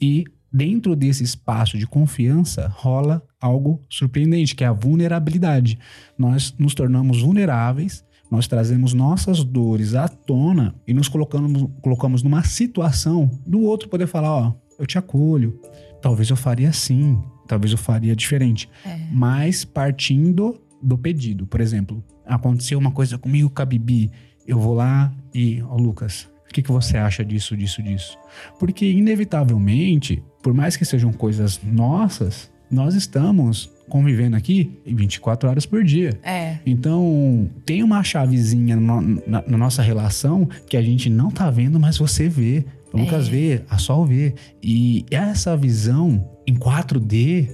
[0.00, 5.78] e dentro desse espaço de confiança rola algo surpreendente, que é a vulnerabilidade.
[6.18, 12.42] Nós nos tornamos vulneráveis, nós trazemos nossas dores à tona e nos colocamos, colocamos numa
[12.42, 15.60] situação do outro poder falar: Ó, eu te acolho,
[16.00, 18.68] talvez eu faria assim, talvez eu faria diferente.
[18.84, 18.98] É.
[19.12, 21.46] Mas partindo do pedido.
[21.46, 24.10] Por exemplo, aconteceu uma coisa comigo com a Bibi,
[24.46, 28.18] eu vou lá e, ó, Lucas, o que, que você acha disso, disso, disso?
[28.58, 35.84] Porque, inevitavelmente, por mais que sejam coisas nossas, nós estamos convivendo aqui 24 horas por
[35.84, 36.18] dia.
[36.22, 36.58] É.
[36.64, 41.78] Então, tem uma chavezinha na, na, na nossa relação que a gente não tá vendo,
[41.78, 42.64] mas você vê.
[42.92, 43.30] O Lucas é.
[43.30, 44.34] vê, a Sol vê.
[44.62, 47.48] E essa visão em 4D,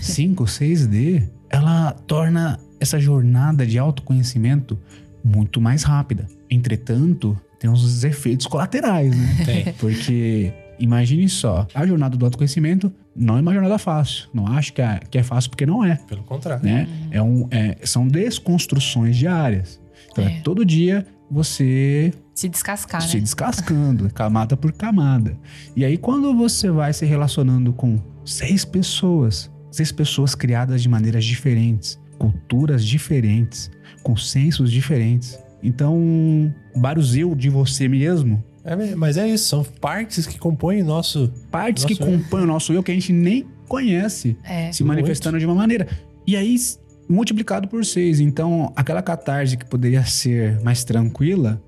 [0.00, 4.78] 5, 6D, ela torna essa jornada de autoconhecimento
[5.24, 6.26] muito mais rápida.
[6.50, 9.36] Entretanto, tem uns efeitos colaterais, né?
[9.44, 9.72] Tem.
[9.74, 14.28] Porque imagine só, a jornada do autoconhecimento não é uma jornada fácil.
[14.32, 15.96] Não acho que é, que é fácil porque não é.
[15.96, 16.64] Pelo contrário.
[16.64, 16.88] Né?
[17.10, 19.80] É um, é, são desconstruções diárias.
[20.10, 20.38] Então, é.
[20.38, 23.22] é todo dia você se descascar, se né?
[23.22, 25.36] descascando, camada por camada.
[25.76, 31.24] E aí, quando você vai se relacionando com seis pessoas, seis pessoas criadas de maneiras
[31.24, 33.70] diferentes, culturas diferentes,
[34.02, 38.42] consensos diferentes, então, vários eu de você mesmo.
[38.64, 41.32] É, mas é isso, são partes que compõem nosso.
[41.50, 42.06] Partes nosso que eu.
[42.06, 44.70] compõem o nosso eu que a gente nem conhece é.
[44.72, 45.40] se manifestando muito.
[45.40, 45.88] de uma maneira.
[46.26, 46.54] E aí,
[47.08, 48.20] multiplicado por seis.
[48.20, 51.62] Então, aquela catarse que poderia ser mais tranquila,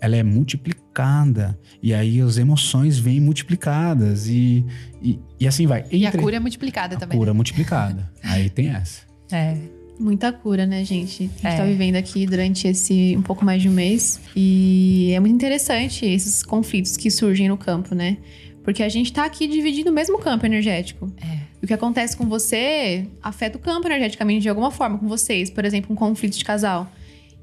[0.00, 1.58] ela é multiplicada.
[1.82, 4.26] E aí as emoções vêm multiplicadas.
[4.26, 4.64] E,
[5.02, 5.80] e, e assim vai.
[5.80, 5.98] Entre...
[5.98, 7.18] E a cura é multiplicada a também.
[7.18, 7.36] Cura né?
[7.36, 8.10] multiplicada.
[8.24, 9.02] aí tem essa.
[9.30, 9.75] É.
[9.98, 11.24] Muita cura, né, gente?
[11.24, 11.56] A gente é.
[11.56, 14.20] tá vivendo aqui durante esse um pouco mais de um mês.
[14.34, 18.18] E é muito interessante esses conflitos que surgem no campo, né?
[18.62, 21.10] Porque a gente tá aqui dividindo o mesmo campo energético.
[21.20, 21.38] É.
[21.62, 25.48] E o que acontece com você afeta o campo energeticamente de alguma forma, com vocês.
[25.48, 26.90] Por exemplo, um conflito de casal.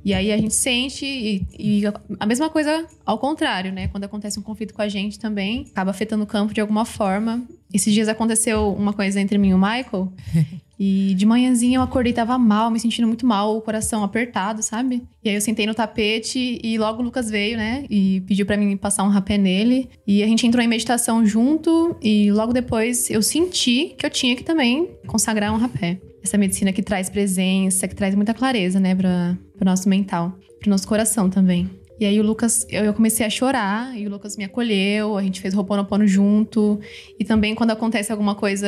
[0.05, 1.83] E aí a gente sente, e, e,
[2.19, 3.87] a mesma coisa ao contrário, né?
[3.87, 7.41] Quando acontece um conflito com a gente também, acaba afetando o campo de alguma forma.
[7.73, 10.11] Esses dias aconteceu uma coisa entre mim e o Michael,
[10.85, 15.01] E de manhãzinha eu acordei, tava mal, me sentindo muito mal, o coração apertado, sabe?
[15.23, 17.85] E aí eu sentei no tapete e logo o Lucas veio, né?
[17.89, 19.89] E pediu para mim passar um rapé nele.
[20.05, 24.35] E a gente entrou em meditação junto e logo depois eu senti que eu tinha
[24.35, 26.01] que também consagrar um rapé.
[26.21, 30.67] Essa medicina que traz presença, que traz muita clareza, né, para o nosso mental, para
[30.67, 31.69] o nosso coração também.
[31.99, 35.39] E aí o Lucas, eu comecei a chorar e o Lucas me acolheu, a gente
[35.39, 36.79] fez Roponopono junto.
[37.19, 38.67] E também quando acontece alguma coisa,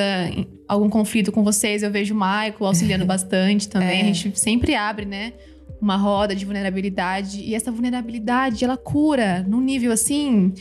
[0.68, 4.02] algum conflito com vocês, eu vejo o Michael auxiliando bastante também.
[4.02, 4.10] É.
[4.10, 5.34] A gente sempre abre, né?
[5.82, 7.42] Uma roda de vulnerabilidade.
[7.42, 10.54] E essa vulnerabilidade, ela cura num nível assim,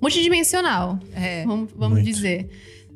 [0.00, 1.00] multidimensional.
[1.14, 2.48] É, vamos, vamos dizer.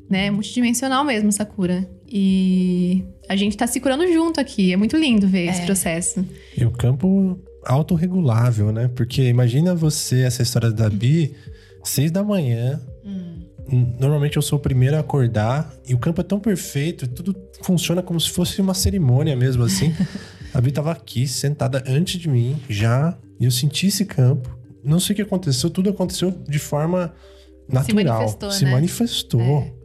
[0.08, 0.30] Né?
[0.30, 1.88] Multidimensional mesmo essa cura.
[2.08, 4.72] E a gente tá se curando junto aqui.
[4.72, 6.24] É muito lindo ver esse processo.
[6.56, 8.88] E o campo autorregulável, né?
[8.94, 11.34] Porque imagina você, essa história da Bi,
[11.84, 12.80] seis da manhã.
[13.98, 18.00] Normalmente eu sou o primeiro a acordar e o campo é tão perfeito, tudo funciona
[18.00, 19.92] como se fosse uma cerimônia mesmo, assim.
[20.54, 24.56] a Bi tava aqui, sentada antes de mim, já, e eu senti esse campo.
[24.84, 27.12] Não sei o que aconteceu, tudo aconteceu de forma
[27.68, 28.04] natural.
[28.20, 28.70] manifestou, Se né?
[28.70, 29.76] manifestou.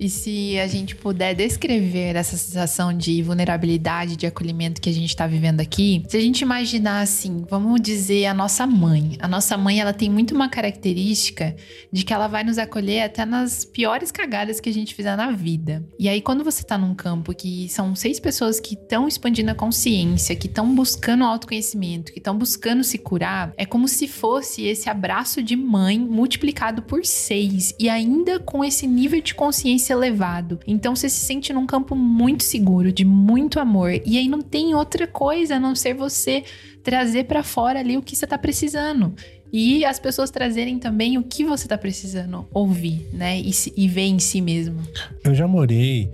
[0.00, 5.10] E se a gente puder descrever essa sensação de vulnerabilidade, de acolhimento que a gente
[5.10, 9.18] está vivendo aqui, se a gente imaginar assim, vamos dizer a nossa mãe.
[9.20, 11.54] A nossa mãe, ela tem muito uma característica
[11.92, 15.32] de que ela vai nos acolher até nas piores cagadas que a gente fizer na
[15.32, 15.84] vida.
[15.98, 19.54] E aí, quando você tá num campo que são seis pessoas que estão expandindo a
[19.54, 24.88] consciência, que estão buscando autoconhecimento, que estão buscando se curar, é como se fosse esse
[24.88, 30.58] abraço de mãe multiplicado por seis e ainda com esse nível de consciência elevado.
[30.66, 33.92] Então você se sente num campo muito seguro, de muito amor.
[34.04, 36.44] E aí não tem outra coisa a não ser você
[36.82, 39.14] trazer pra fora ali o que você tá precisando.
[39.52, 43.40] E as pessoas trazerem também o que você tá precisando ouvir, né?
[43.40, 44.80] E, e ver em si mesmo.
[45.24, 46.10] Eu já morei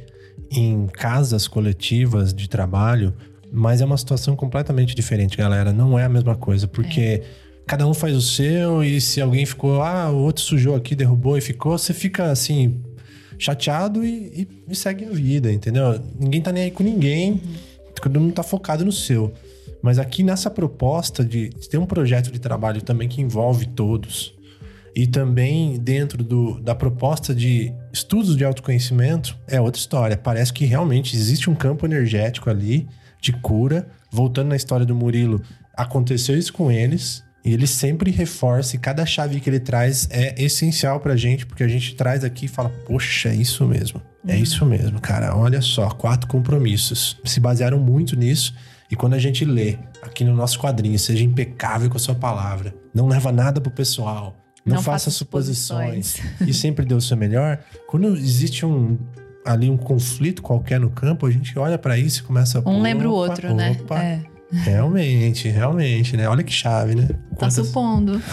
[0.50, 3.14] em casas coletivas de trabalho,
[3.52, 5.72] mas é uma situação completamente diferente, galera.
[5.72, 7.22] Não é a mesma coisa, porque
[7.66, 11.36] cada um faz o seu e se alguém ficou, ah, o outro sujou aqui, derrubou
[11.36, 12.80] e ficou, você fica assim,
[13.38, 14.08] chateado e,
[14.42, 16.00] e- e segue a vida, entendeu?
[16.18, 17.40] Ninguém tá nem aí com ninguém,
[18.02, 19.32] todo mundo tá focado no seu.
[19.82, 24.34] Mas aqui nessa proposta de de ter um projeto de trabalho também que envolve todos,
[24.94, 30.16] e também dentro do- da proposta de estudos de autoconhecimento, é outra história.
[30.16, 32.86] Parece que realmente existe um campo energético ali
[33.20, 33.86] de cura.
[34.10, 35.42] Voltando na história do Murilo,
[35.76, 37.22] aconteceu isso com eles.
[37.46, 41.62] E ele sempre reforça, e cada chave que ele traz é essencial pra gente, porque
[41.62, 44.02] a gente traz aqui e fala: Poxa, é isso mesmo.
[44.26, 45.36] É isso mesmo, cara.
[45.36, 47.16] Olha só, quatro compromissos.
[47.24, 48.52] Se basearam muito nisso.
[48.90, 52.74] E quando a gente lê aqui no nosso quadrinho, seja impecável com a sua palavra,
[52.92, 57.16] não leva nada pro pessoal, não, Não faça faça suposições e sempre dê o seu
[57.16, 57.60] melhor.
[57.86, 58.98] Quando existe um
[59.44, 63.08] ali um conflito qualquer no campo, a gente olha pra isso e começa Um lembra
[63.08, 63.76] o opa, outro, né?
[63.80, 64.02] opa.
[64.02, 64.35] É.
[64.52, 66.28] Realmente, realmente, né?
[66.28, 67.06] Olha que chave, né?
[67.06, 68.20] Tá Quantas- supondo.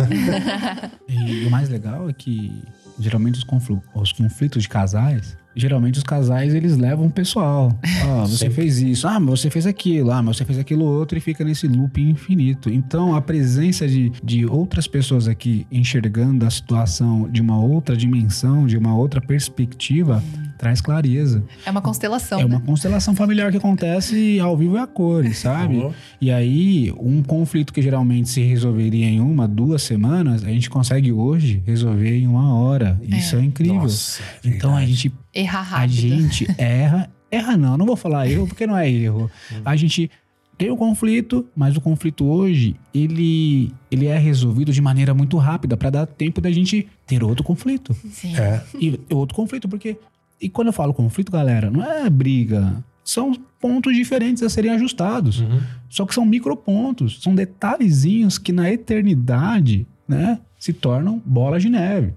[1.09, 2.51] E o mais legal é que
[2.99, 7.78] geralmente os, conflu- os conflitos de casais, geralmente os casais eles levam o pessoal.
[8.03, 8.55] Ah, você Sempre.
[8.55, 11.43] fez isso, ah, mas você fez aquilo, ah, mas você fez aquilo outro e fica
[11.43, 12.70] nesse loop infinito.
[12.70, 18.66] Então a presença de, de outras pessoas aqui enxergando a situação de uma outra dimensão,
[18.66, 20.24] de uma outra perspectiva,
[20.64, 21.43] traz clareza.
[21.66, 22.55] É uma constelação, É né?
[22.55, 25.78] uma constelação familiar que acontece ao vivo e a cores, sabe?
[25.78, 25.91] Oh,
[26.22, 31.11] E aí, um conflito que geralmente se resolveria em uma, duas semanas, a gente consegue
[31.11, 32.97] hoje resolver em uma hora.
[33.03, 33.76] Isso é, incrível.
[33.76, 35.91] Nossa, é então a gente, Errar a rápido.
[35.93, 37.09] gente erra.
[37.30, 39.30] Erra não, não vou falar erro porque não é erro.
[39.66, 40.09] A gente
[40.57, 45.76] tem o conflito, mas o conflito hoje, ele, ele é resolvido de maneira muito rápida
[45.76, 47.93] para dar tempo da gente ter outro conflito.
[48.11, 48.36] Sim.
[48.38, 49.97] É, E outro conflito, porque.
[50.41, 52.84] E quando eu falo conflito, galera, não é briga.
[53.03, 55.39] São pontos diferentes a serem ajustados.
[55.41, 55.61] Uhum.
[55.89, 62.13] Só que são micropontos, são detalhezinhos que na eternidade, né, se tornam bolas de neve.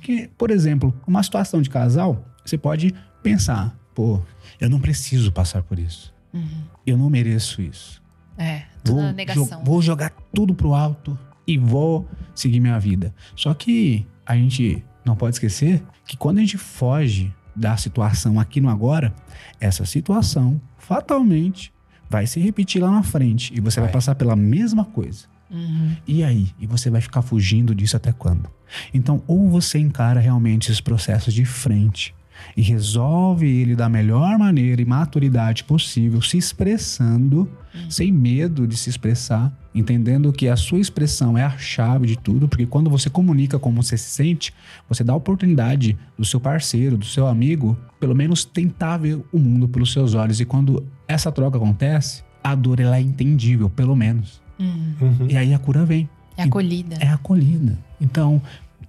[0.00, 4.20] Que, por exemplo, uma situação de casal, você pode pensar, pô,
[4.60, 6.14] eu não preciso passar por isso.
[6.86, 8.00] Eu não mereço isso.
[8.36, 9.44] É, tudo na negação.
[9.44, 13.12] jo- vou jogar tudo pro alto e vou seguir minha vida.
[13.34, 18.60] Só que a gente não pode esquecer que quando a gente foge da situação aqui
[18.60, 19.12] no agora,
[19.60, 21.72] essa situação fatalmente
[22.08, 23.92] vai se repetir lá na frente e você vai, Vai.
[23.92, 25.26] passar pela mesma coisa.
[25.50, 25.96] Uhum.
[26.06, 26.48] E aí?
[26.58, 28.48] E você vai ficar fugindo disso até quando?
[28.92, 32.14] Então, ou você encara realmente esses processos de frente
[32.56, 37.48] e resolve ele da melhor maneira e maturidade possível, se expressando,
[37.88, 42.48] sem medo de se expressar, entendendo que a sua expressão é a chave de tudo,
[42.48, 44.52] porque quando você comunica como você se sente,
[44.88, 49.38] você dá a oportunidade do seu parceiro, do seu amigo, pelo menos tentar ver o
[49.38, 50.40] mundo pelos seus olhos.
[50.40, 54.40] E quando essa troca acontece, a dor ela é entendível, pelo menos.
[54.58, 54.94] Uhum.
[55.00, 55.26] Uhum.
[55.28, 56.96] E aí a cura vem É acolhida.
[56.98, 57.78] é acolhida.
[58.00, 58.42] Então,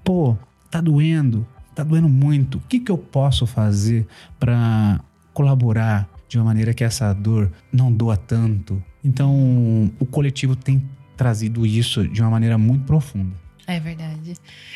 [0.03, 0.35] pô,
[0.71, 1.45] tá doendo,
[1.79, 2.57] tá doendo muito.
[2.57, 4.05] O que, que eu posso fazer
[4.37, 4.99] para
[5.33, 8.83] colaborar de uma maneira que essa dor não doa tanto?
[9.03, 10.83] Então, o coletivo tem
[11.15, 13.33] trazido isso de uma maneira muito profunda.
[13.69, 14.33] É verdade.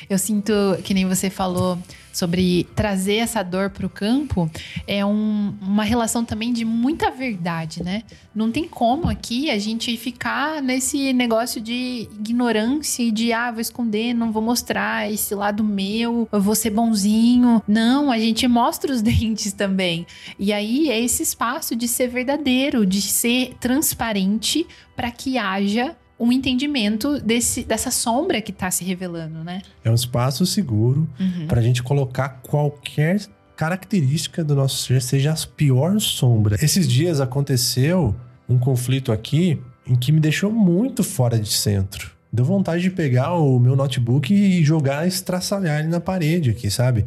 [0.07, 1.79] Eu sinto que nem você falou
[2.11, 4.47] sobre trazer essa dor para o campo,
[4.85, 8.03] é um, uma relação também de muita verdade, né?
[8.35, 13.61] Não tem como aqui a gente ficar nesse negócio de ignorância e de, ah, vou
[13.61, 17.63] esconder, não vou mostrar esse lado meu, eu vou ser bonzinho.
[17.67, 20.05] Não, a gente mostra os dentes também.
[20.37, 26.31] E aí é esse espaço de ser verdadeiro, de ser transparente para que haja um
[26.31, 29.61] entendimento desse, dessa sombra que está se revelando, né?
[29.83, 31.47] É um espaço seguro Uhum.
[31.47, 33.19] para a gente colocar qualquer
[33.55, 36.57] característica do nosso ser, seja a pior sombra.
[36.61, 38.15] Esses dias aconteceu
[38.47, 42.11] um conflito aqui em que me deixou muito fora de centro.
[42.31, 47.05] Deu vontade de pegar o meu notebook e jogar, estraçalhar ele na parede aqui, sabe?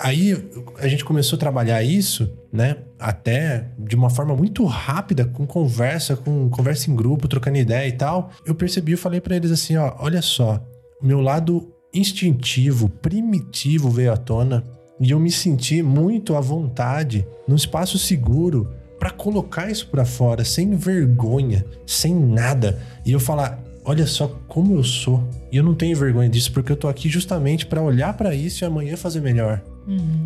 [0.00, 0.36] Aí
[0.78, 2.78] a gente começou a trabalhar isso, né?
[2.98, 7.92] Até de uma forma muito rápida, com conversa, com conversa em grupo, trocando ideia e
[7.92, 8.30] tal.
[8.44, 10.62] Eu percebi, eu falei para eles assim, ó, olha só,
[11.00, 14.64] meu lado instintivo, primitivo veio à tona
[15.00, 20.44] e eu me senti muito à vontade, num espaço seguro para colocar isso para fora,
[20.44, 22.80] sem vergonha, sem nada.
[23.04, 25.28] E eu falar, olha só como eu sou.
[25.50, 28.62] E eu não tenho vergonha disso porque eu tô aqui justamente para olhar para isso
[28.62, 29.60] e amanhã fazer melhor.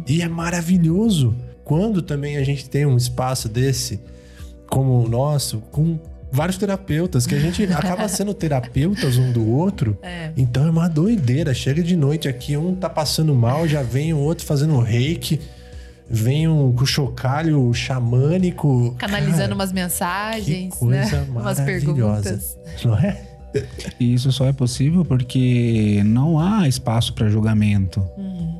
[0.07, 1.35] E é maravilhoso
[1.65, 4.01] quando também a gente tem um espaço desse
[4.69, 5.99] como o nosso, com
[6.31, 9.99] vários terapeutas, que a gente acaba sendo terapeutas um do outro.
[10.37, 11.53] Então é uma doideira.
[11.55, 15.41] Chega de noite aqui, um tá passando mal, já vem o outro fazendo reiki,
[16.09, 18.95] vem um com chocalho xamânico.
[18.99, 21.27] Canalizando Cara, umas que mensagens, coisa né?
[21.31, 22.23] Umas maravilhosa.
[22.23, 22.59] perguntas.
[22.85, 23.23] Não é?
[23.99, 28.07] E isso só é possível porque não há espaço para julgamento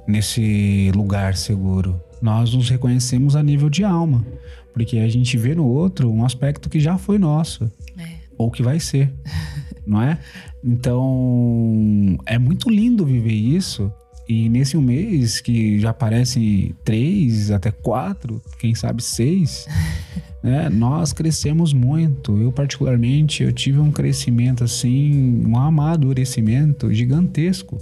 [0.07, 2.01] nesse lugar seguro.
[2.21, 4.25] Nós nos reconhecemos a nível de alma,
[4.73, 8.17] porque a gente vê no outro um aspecto que já foi nosso É.
[8.39, 9.13] ou que vai ser,
[9.87, 10.19] não é?
[10.65, 13.93] Então é muito lindo viver isso.
[14.29, 19.69] E nesse um mês que já aparecem três, até quatro, quem sabe seis,
[20.47, 20.69] né?
[20.71, 22.39] Nós crescemos muito.
[22.39, 27.79] Eu particularmente eu tive um crescimento assim, um amadurecimento gigantesco.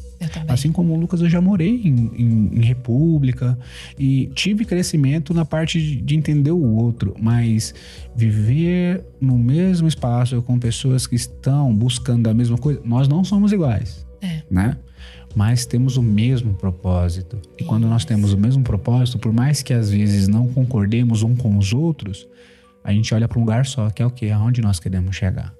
[0.48, 3.58] Assim como o Lucas, eu já morei em, em- em república
[3.98, 7.74] e tive crescimento na parte de, de entender o outro, mas
[8.16, 13.52] viver no mesmo espaço com pessoas que estão buscando a mesma coisa, nós não somos
[13.52, 14.42] iguais, É.
[14.50, 14.76] né?
[15.36, 17.36] Mas temos o mesmo propósito.
[17.58, 21.34] E quando nós temos o mesmo propósito, por mais que às vezes não concordemos um
[21.34, 22.26] com os outros,
[22.84, 24.28] a gente olha para um lugar só, que é o quê?
[24.28, 25.54] Aonde nós queremos chegar.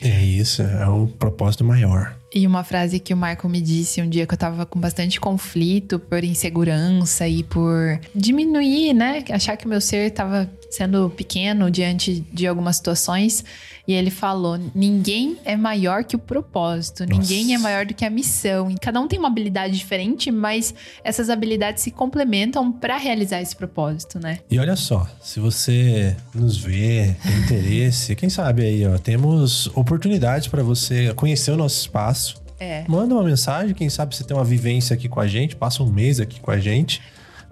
[0.00, 2.14] É isso, é o propósito maior.
[2.34, 5.18] E uma frase que o Michael me disse um dia que eu tava com bastante
[5.18, 9.24] conflito por insegurança e por diminuir, né?
[9.30, 13.44] Achar que o meu ser tava sendo pequeno diante de algumas situações.
[13.88, 18.10] E ele falou: ninguém é maior que o propósito, ninguém é maior do que a
[18.10, 18.70] missão.
[18.70, 20.74] E cada um tem uma habilidade diferente, mas
[21.04, 24.40] essas habilidades se complementam para realizar esse propósito, né?
[24.50, 30.48] E olha só, se você nos vê, tem interesse, quem sabe aí, ó, temos oportunidades
[30.48, 32.42] para você conhecer o nosso espaço.
[32.58, 32.84] É.
[32.88, 35.90] Manda uma mensagem, quem sabe você tem uma vivência aqui com a gente, passa um
[35.92, 37.02] mês aqui com a gente,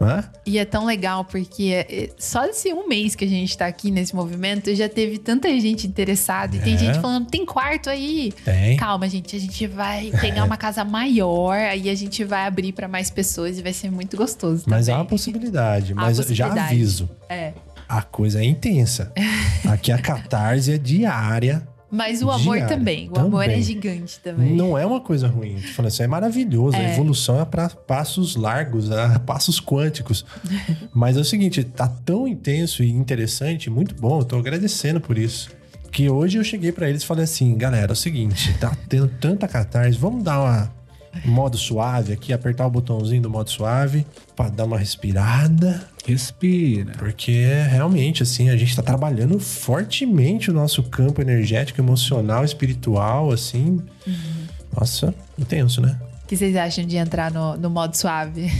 [0.00, 0.24] não é?
[0.46, 3.90] E é tão legal porque é, só esse um mês que a gente tá aqui
[3.90, 6.78] nesse movimento já teve tanta gente interessada e tem É.
[6.78, 8.32] gente falando: tem quarto aí?
[8.44, 8.76] Tem.
[8.78, 12.88] Calma, gente, a gente vai pegar uma casa maior, aí a gente vai abrir pra
[12.88, 14.64] mais pessoas e vai ser muito gostoso.
[14.66, 15.02] Mas há também.
[15.02, 16.60] uma possibilidade, Há mas já possibilidade.
[16.60, 17.52] aviso, É.
[17.88, 19.12] a coisa é intensa.
[19.70, 21.62] Aqui a catarse é diária.
[21.94, 22.76] Mas o amor Diária.
[22.76, 23.08] também.
[23.10, 23.62] O amor é Também.
[23.62, 24.52] gigante também.
[24.54, 25.58] Não é uma coisa ruim.
[25.58, 26.76] Falando, isso é maravilhoso.
[26.76, 26.92] A É.
[26.94, 30.24] evolução é para passos largos, a passos quânticos.
[30.92, 34.18] Mas é o seguinte, tá tão intenso e interessante, muito bom.
[34.20, 35.50] Eu tô agradecendo por isso.
[35.92, 39.06] Que hoje eu cheguei para eles e falei assim, galera, é o seguinte, tá tendo
[39.06, 40.83] tanta catarse, vamos dar uma um
[41.24, 46.92] modo suave aqui, apertar o botãozinho do modo suave para dar uma respirada, Respira.
[46.98, 53.80] porque realmente assim, a gente tá trabalhando fortemente o nosso campo energético, emocional, espiritual, assim.
[54.74, 55.98] Nossa, intenso, né?
[56.24, 58.50] O que vocês acham de entrar no, no modo suave?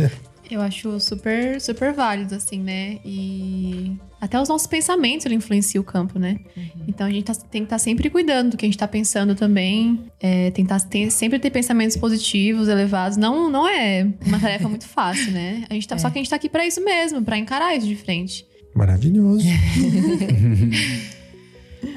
[0.50, 2.98] Eu acho super, super válido, assim, né?
[3.04, 6.38] E até os nossos pensamentos ele influencia o campo, né?
[6.86, 9.34] Então a gente tá- tem que estar sempre cuidando do que a gente tá pensando
[9.34, 10.00] também.
[10.20, 13.16] É, tentar ter- sempre ter pensamentos positivos, elevados.
[13.16, 15.64] Não, não é uma tarefa muito fácil, né?
[15.70, 17.86] A gente tá, Só que a gente tá aqui pra isso mesmo, pra encarar isso
[17.86, 18.46] de frente.
[18.74, 19.44] Maravilhoso.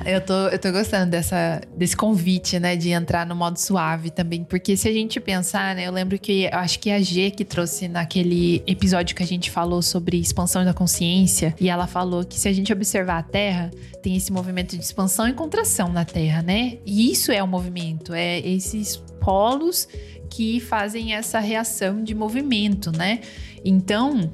[0.06, 4.44] Eu tô, eu tô gostando dessa, desse convite, né, de entrar no modo suave também.
[4.44, 7.44] Porque se a gente pensar, né, eu lembro que eu acho que a G que
[7.44, 12.40] trouxe naquele episódio que a gente falou sobre expansão da consciência, e ela falou que
[12.40, 13.72] se a gente observar a Terra,
[14.02, 16.78] tem esse movimento de expansão e contração na Terra, né?
[16.86, 19.88] E isso é o movimento, é esse polos
[20.30, 23.22] que fazem essa reação de movimento, né?
[23.64, 24.32] Então,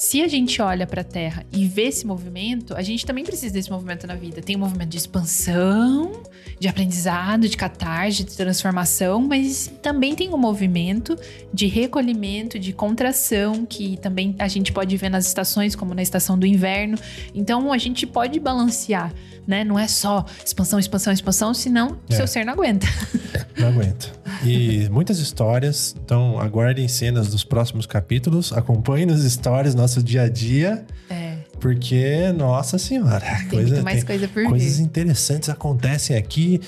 [0.00, 3.52] se a gente olha para a Terra e vê esse movimento, a gente também precisa
[3.52, 4.40] desse movimento na vida.
[4.40, 6.22] Tem um movimento de expansão,
[6.58, 11.18] de aprendizado, de catarse, de transformação, mas também tem um movimento
[11.52, 16.38] de recolhimento, de contração, que também a gente pode ver nas estações, como na estação
[16.38, 16.96] do inverno.
[17.34, 19.12] Então a gente pode balancear,
[19.50, 19.64] né?
[19.64, 22.14] Não é só expansão, expansão, expansão, senão É.
[22.16, 22.86] seu ser não aguenta.
[23.58, 24.06] Não aguenta.
[24.44, 30.28] E muitas histórias, então aguardem cenas dos próximos capítulos, acompanhem nas histórias, nosso dia a
[30.30, 33.20] dia, É, porque, nossa senhora,
[33.50, 34.84] tem muito mais coisa por coisas vir.
[34.84, 36.60] interessantes acontecem aqui.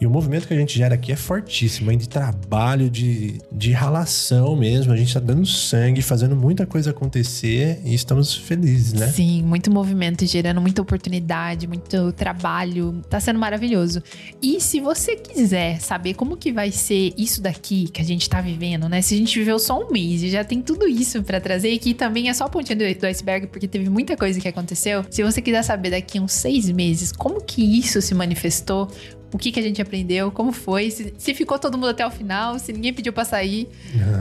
[0.00, 1.96] E o movimento que a gente gera aqui é fortíssimo, hein?
[1.96, 4.92] De trabalho, de, de ralação mesmo.
[4.92, 9.08] A gente tá dando sangue, fazendo muita coisa acontecer e estamos felizes, né?
[9.08, 13.00] Sim, muito movimento, gerando muita oportunidade, muito trabalho.
[13.08, 14.02] Tá sendo maravilhoso.
[14.42, 18.40] E se você quiser saber como que vai ser isso daqui que a gente tá
[18.40, 19.00] vivendo, né?
[19.00, 21.78] Se a gente viveu só um mês e já tem tudo isso pra trazer, e
[21.78, 25.04] que também é só a pontinha do, do iceberg, porque teve muita coisa que aconteceu.
[25.10, 28.90] Se você quiser saber daqui uns seis meses como que isso se manifestou,
[29.36, 32.10] o que, que a gente aprendeu, como foi, se, se ficou todo mundo até o
[32.10, 33.68] final, se ninguém pediu pra sair.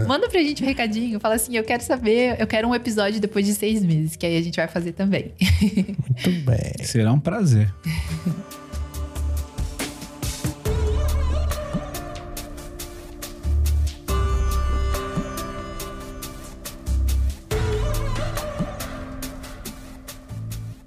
[0.07, 3.45] Manda pra gente um recadinho, fala assim: eu quero saber, eu quero um episódio depois
[3.45, 5.31] de seis meses, que aí a gente vai fazer também.
[5.41, 6.85] Muito bem.
[6.85, 7.73] Será um prazer.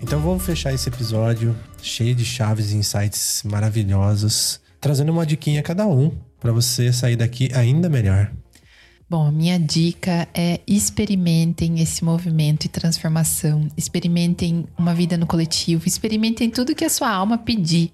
[0.09, 5.63] Então vamos fechar esse episódio cheio de chaves e insights maravilhosos, trazendo uma diquinha a
[5.63, 8.33] cada um para você sair daqui ainda melhor.
[9.07, 13.69] Bom, a minha dica é experimentem esse movimento e transformação.
[13.77, 17.93] Experimentem uma vida no coletivo, experimentem tudo que a sua alma pedir.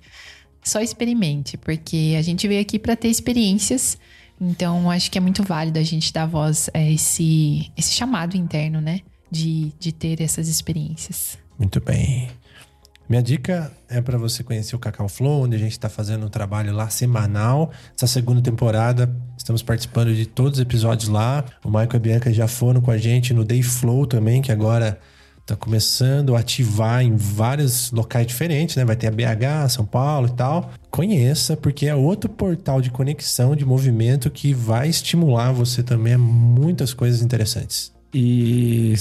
[0.63, 3.99] Só experimente, porque a gente veio aqui para ter experiências.
[4.41, 8.81] Então, acho que é muito válido a gente dar voz a esse, esse chamado interno,
[8.81, 9.01] né?
[9.29, 11.43] De, de ter essas experiências.
[11.59, 12.29] Muito bem.
[13.09, 16.29] Minha dica é para você conhecer o Cacau Flow, onde a gente está fazendo um
[16.31, 17.71] trabalho lá semanal.
[17.95, 21.45] Essa segunda temporada, estamos participando de todos os episódios lá.
[21.63, 24.51] O Michael e a Bianca já foram com a gente no Day Flow também, que
[24.51, 24.99] agora
[25.45, 28.85] está começando a ativar em vários locais diferentes, né?
[28.87, 30.71] Vai ter a BH, São Paulo e tal.
[30.91, 36.19] Conheça, porque é outro portal de conexão, de movimento que vai estimular você também a
[36.19, 37.93] muitas coisas interessantes.
[38.15, 38.95] E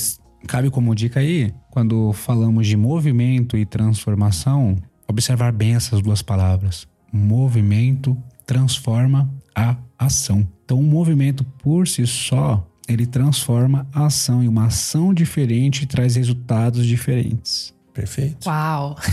[0.45, 6.87] cabe como dica aí, quando falamos de movimento e transformação, observar bem essas duas palavras.
[7.11, 8.15] Movimento
[8.45, 10.47] transforma a ação.
[10.63, 16.15] Então, o movimento por si só, ele transforma a ação e uma ação diferente traz
[16.15, 17.73] resultados diferentes.
[17.91, 18.47] Perfeito?
[18.47, 18.95] Uau!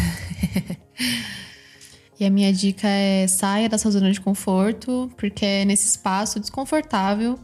[2.18, 6.38] E a minha dica é saia da sua zona de conforto, porque é nesse espaço
[6.38, 7.38] desconfortável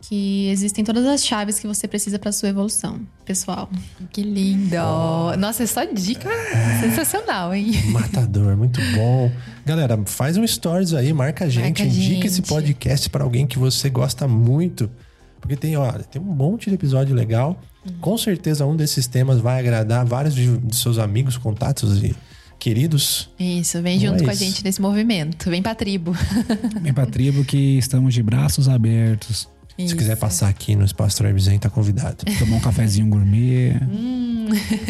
[0.00, 3.68] que existem todas as chaves que você precisa para sua evolução pessoal.
[4.12, 4.76] Que lindo!
[5.38, 6.30] Nossa, é só dica
[6.80, 7.72] sensacional, hein?
[7.90, 9.30] Matador, muito bom.
[9.66, 12.48] Galera, faz um stories aí, marca a gente, Marca a indica esse gente.
[12.48, 14.90] podcast para alguém que você gosta muito.
[15.40, 17.60] Porque tem, ó, tem um monte de episódio legal.
[17.86, 17.94] Uhum.
[18.00, 22.14] Com certeza um desses temas vai agradar vários de, de seus amigos, contatos e
[22.58, 23.30] queridos.
[23.38, 24.44] Isso, vem Então junto é com a isso.
[24.44, 25.48] gente nesse movimento.
[25.50, 26.12] Vem pra tribo.
[26.82, 29.48] Vem pra tribo que estamos de braços abertos.
[29.78, 29.96] Se Isso.
[29.96, 32.24] quiser passar aqui no Espaço Trebzen, tá convidado.
[32.40, 33.74] Tomar um cafezinho gourmet.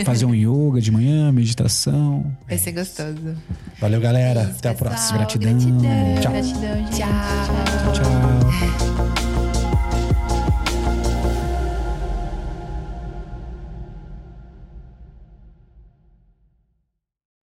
[0.02, 2.24] Fazer um yoga de manhã, meditação.
[2.48, 3.36] Vai ser gostoso.
[3.78, 4.44] Valeu, galera.
[4.44, 4.90] Isso, Até a pessoal.
[4.90, 5.18] próxima.
[5.18, 5.52] Gratidão.
[5.52, 6.20] Gratidão.
[6.22, 6.32] Tchau.
[6.32, 6.96] Gratidão, gente.
[6.96, 7.92] Tchau.
[7.92, 9.27] Tchau.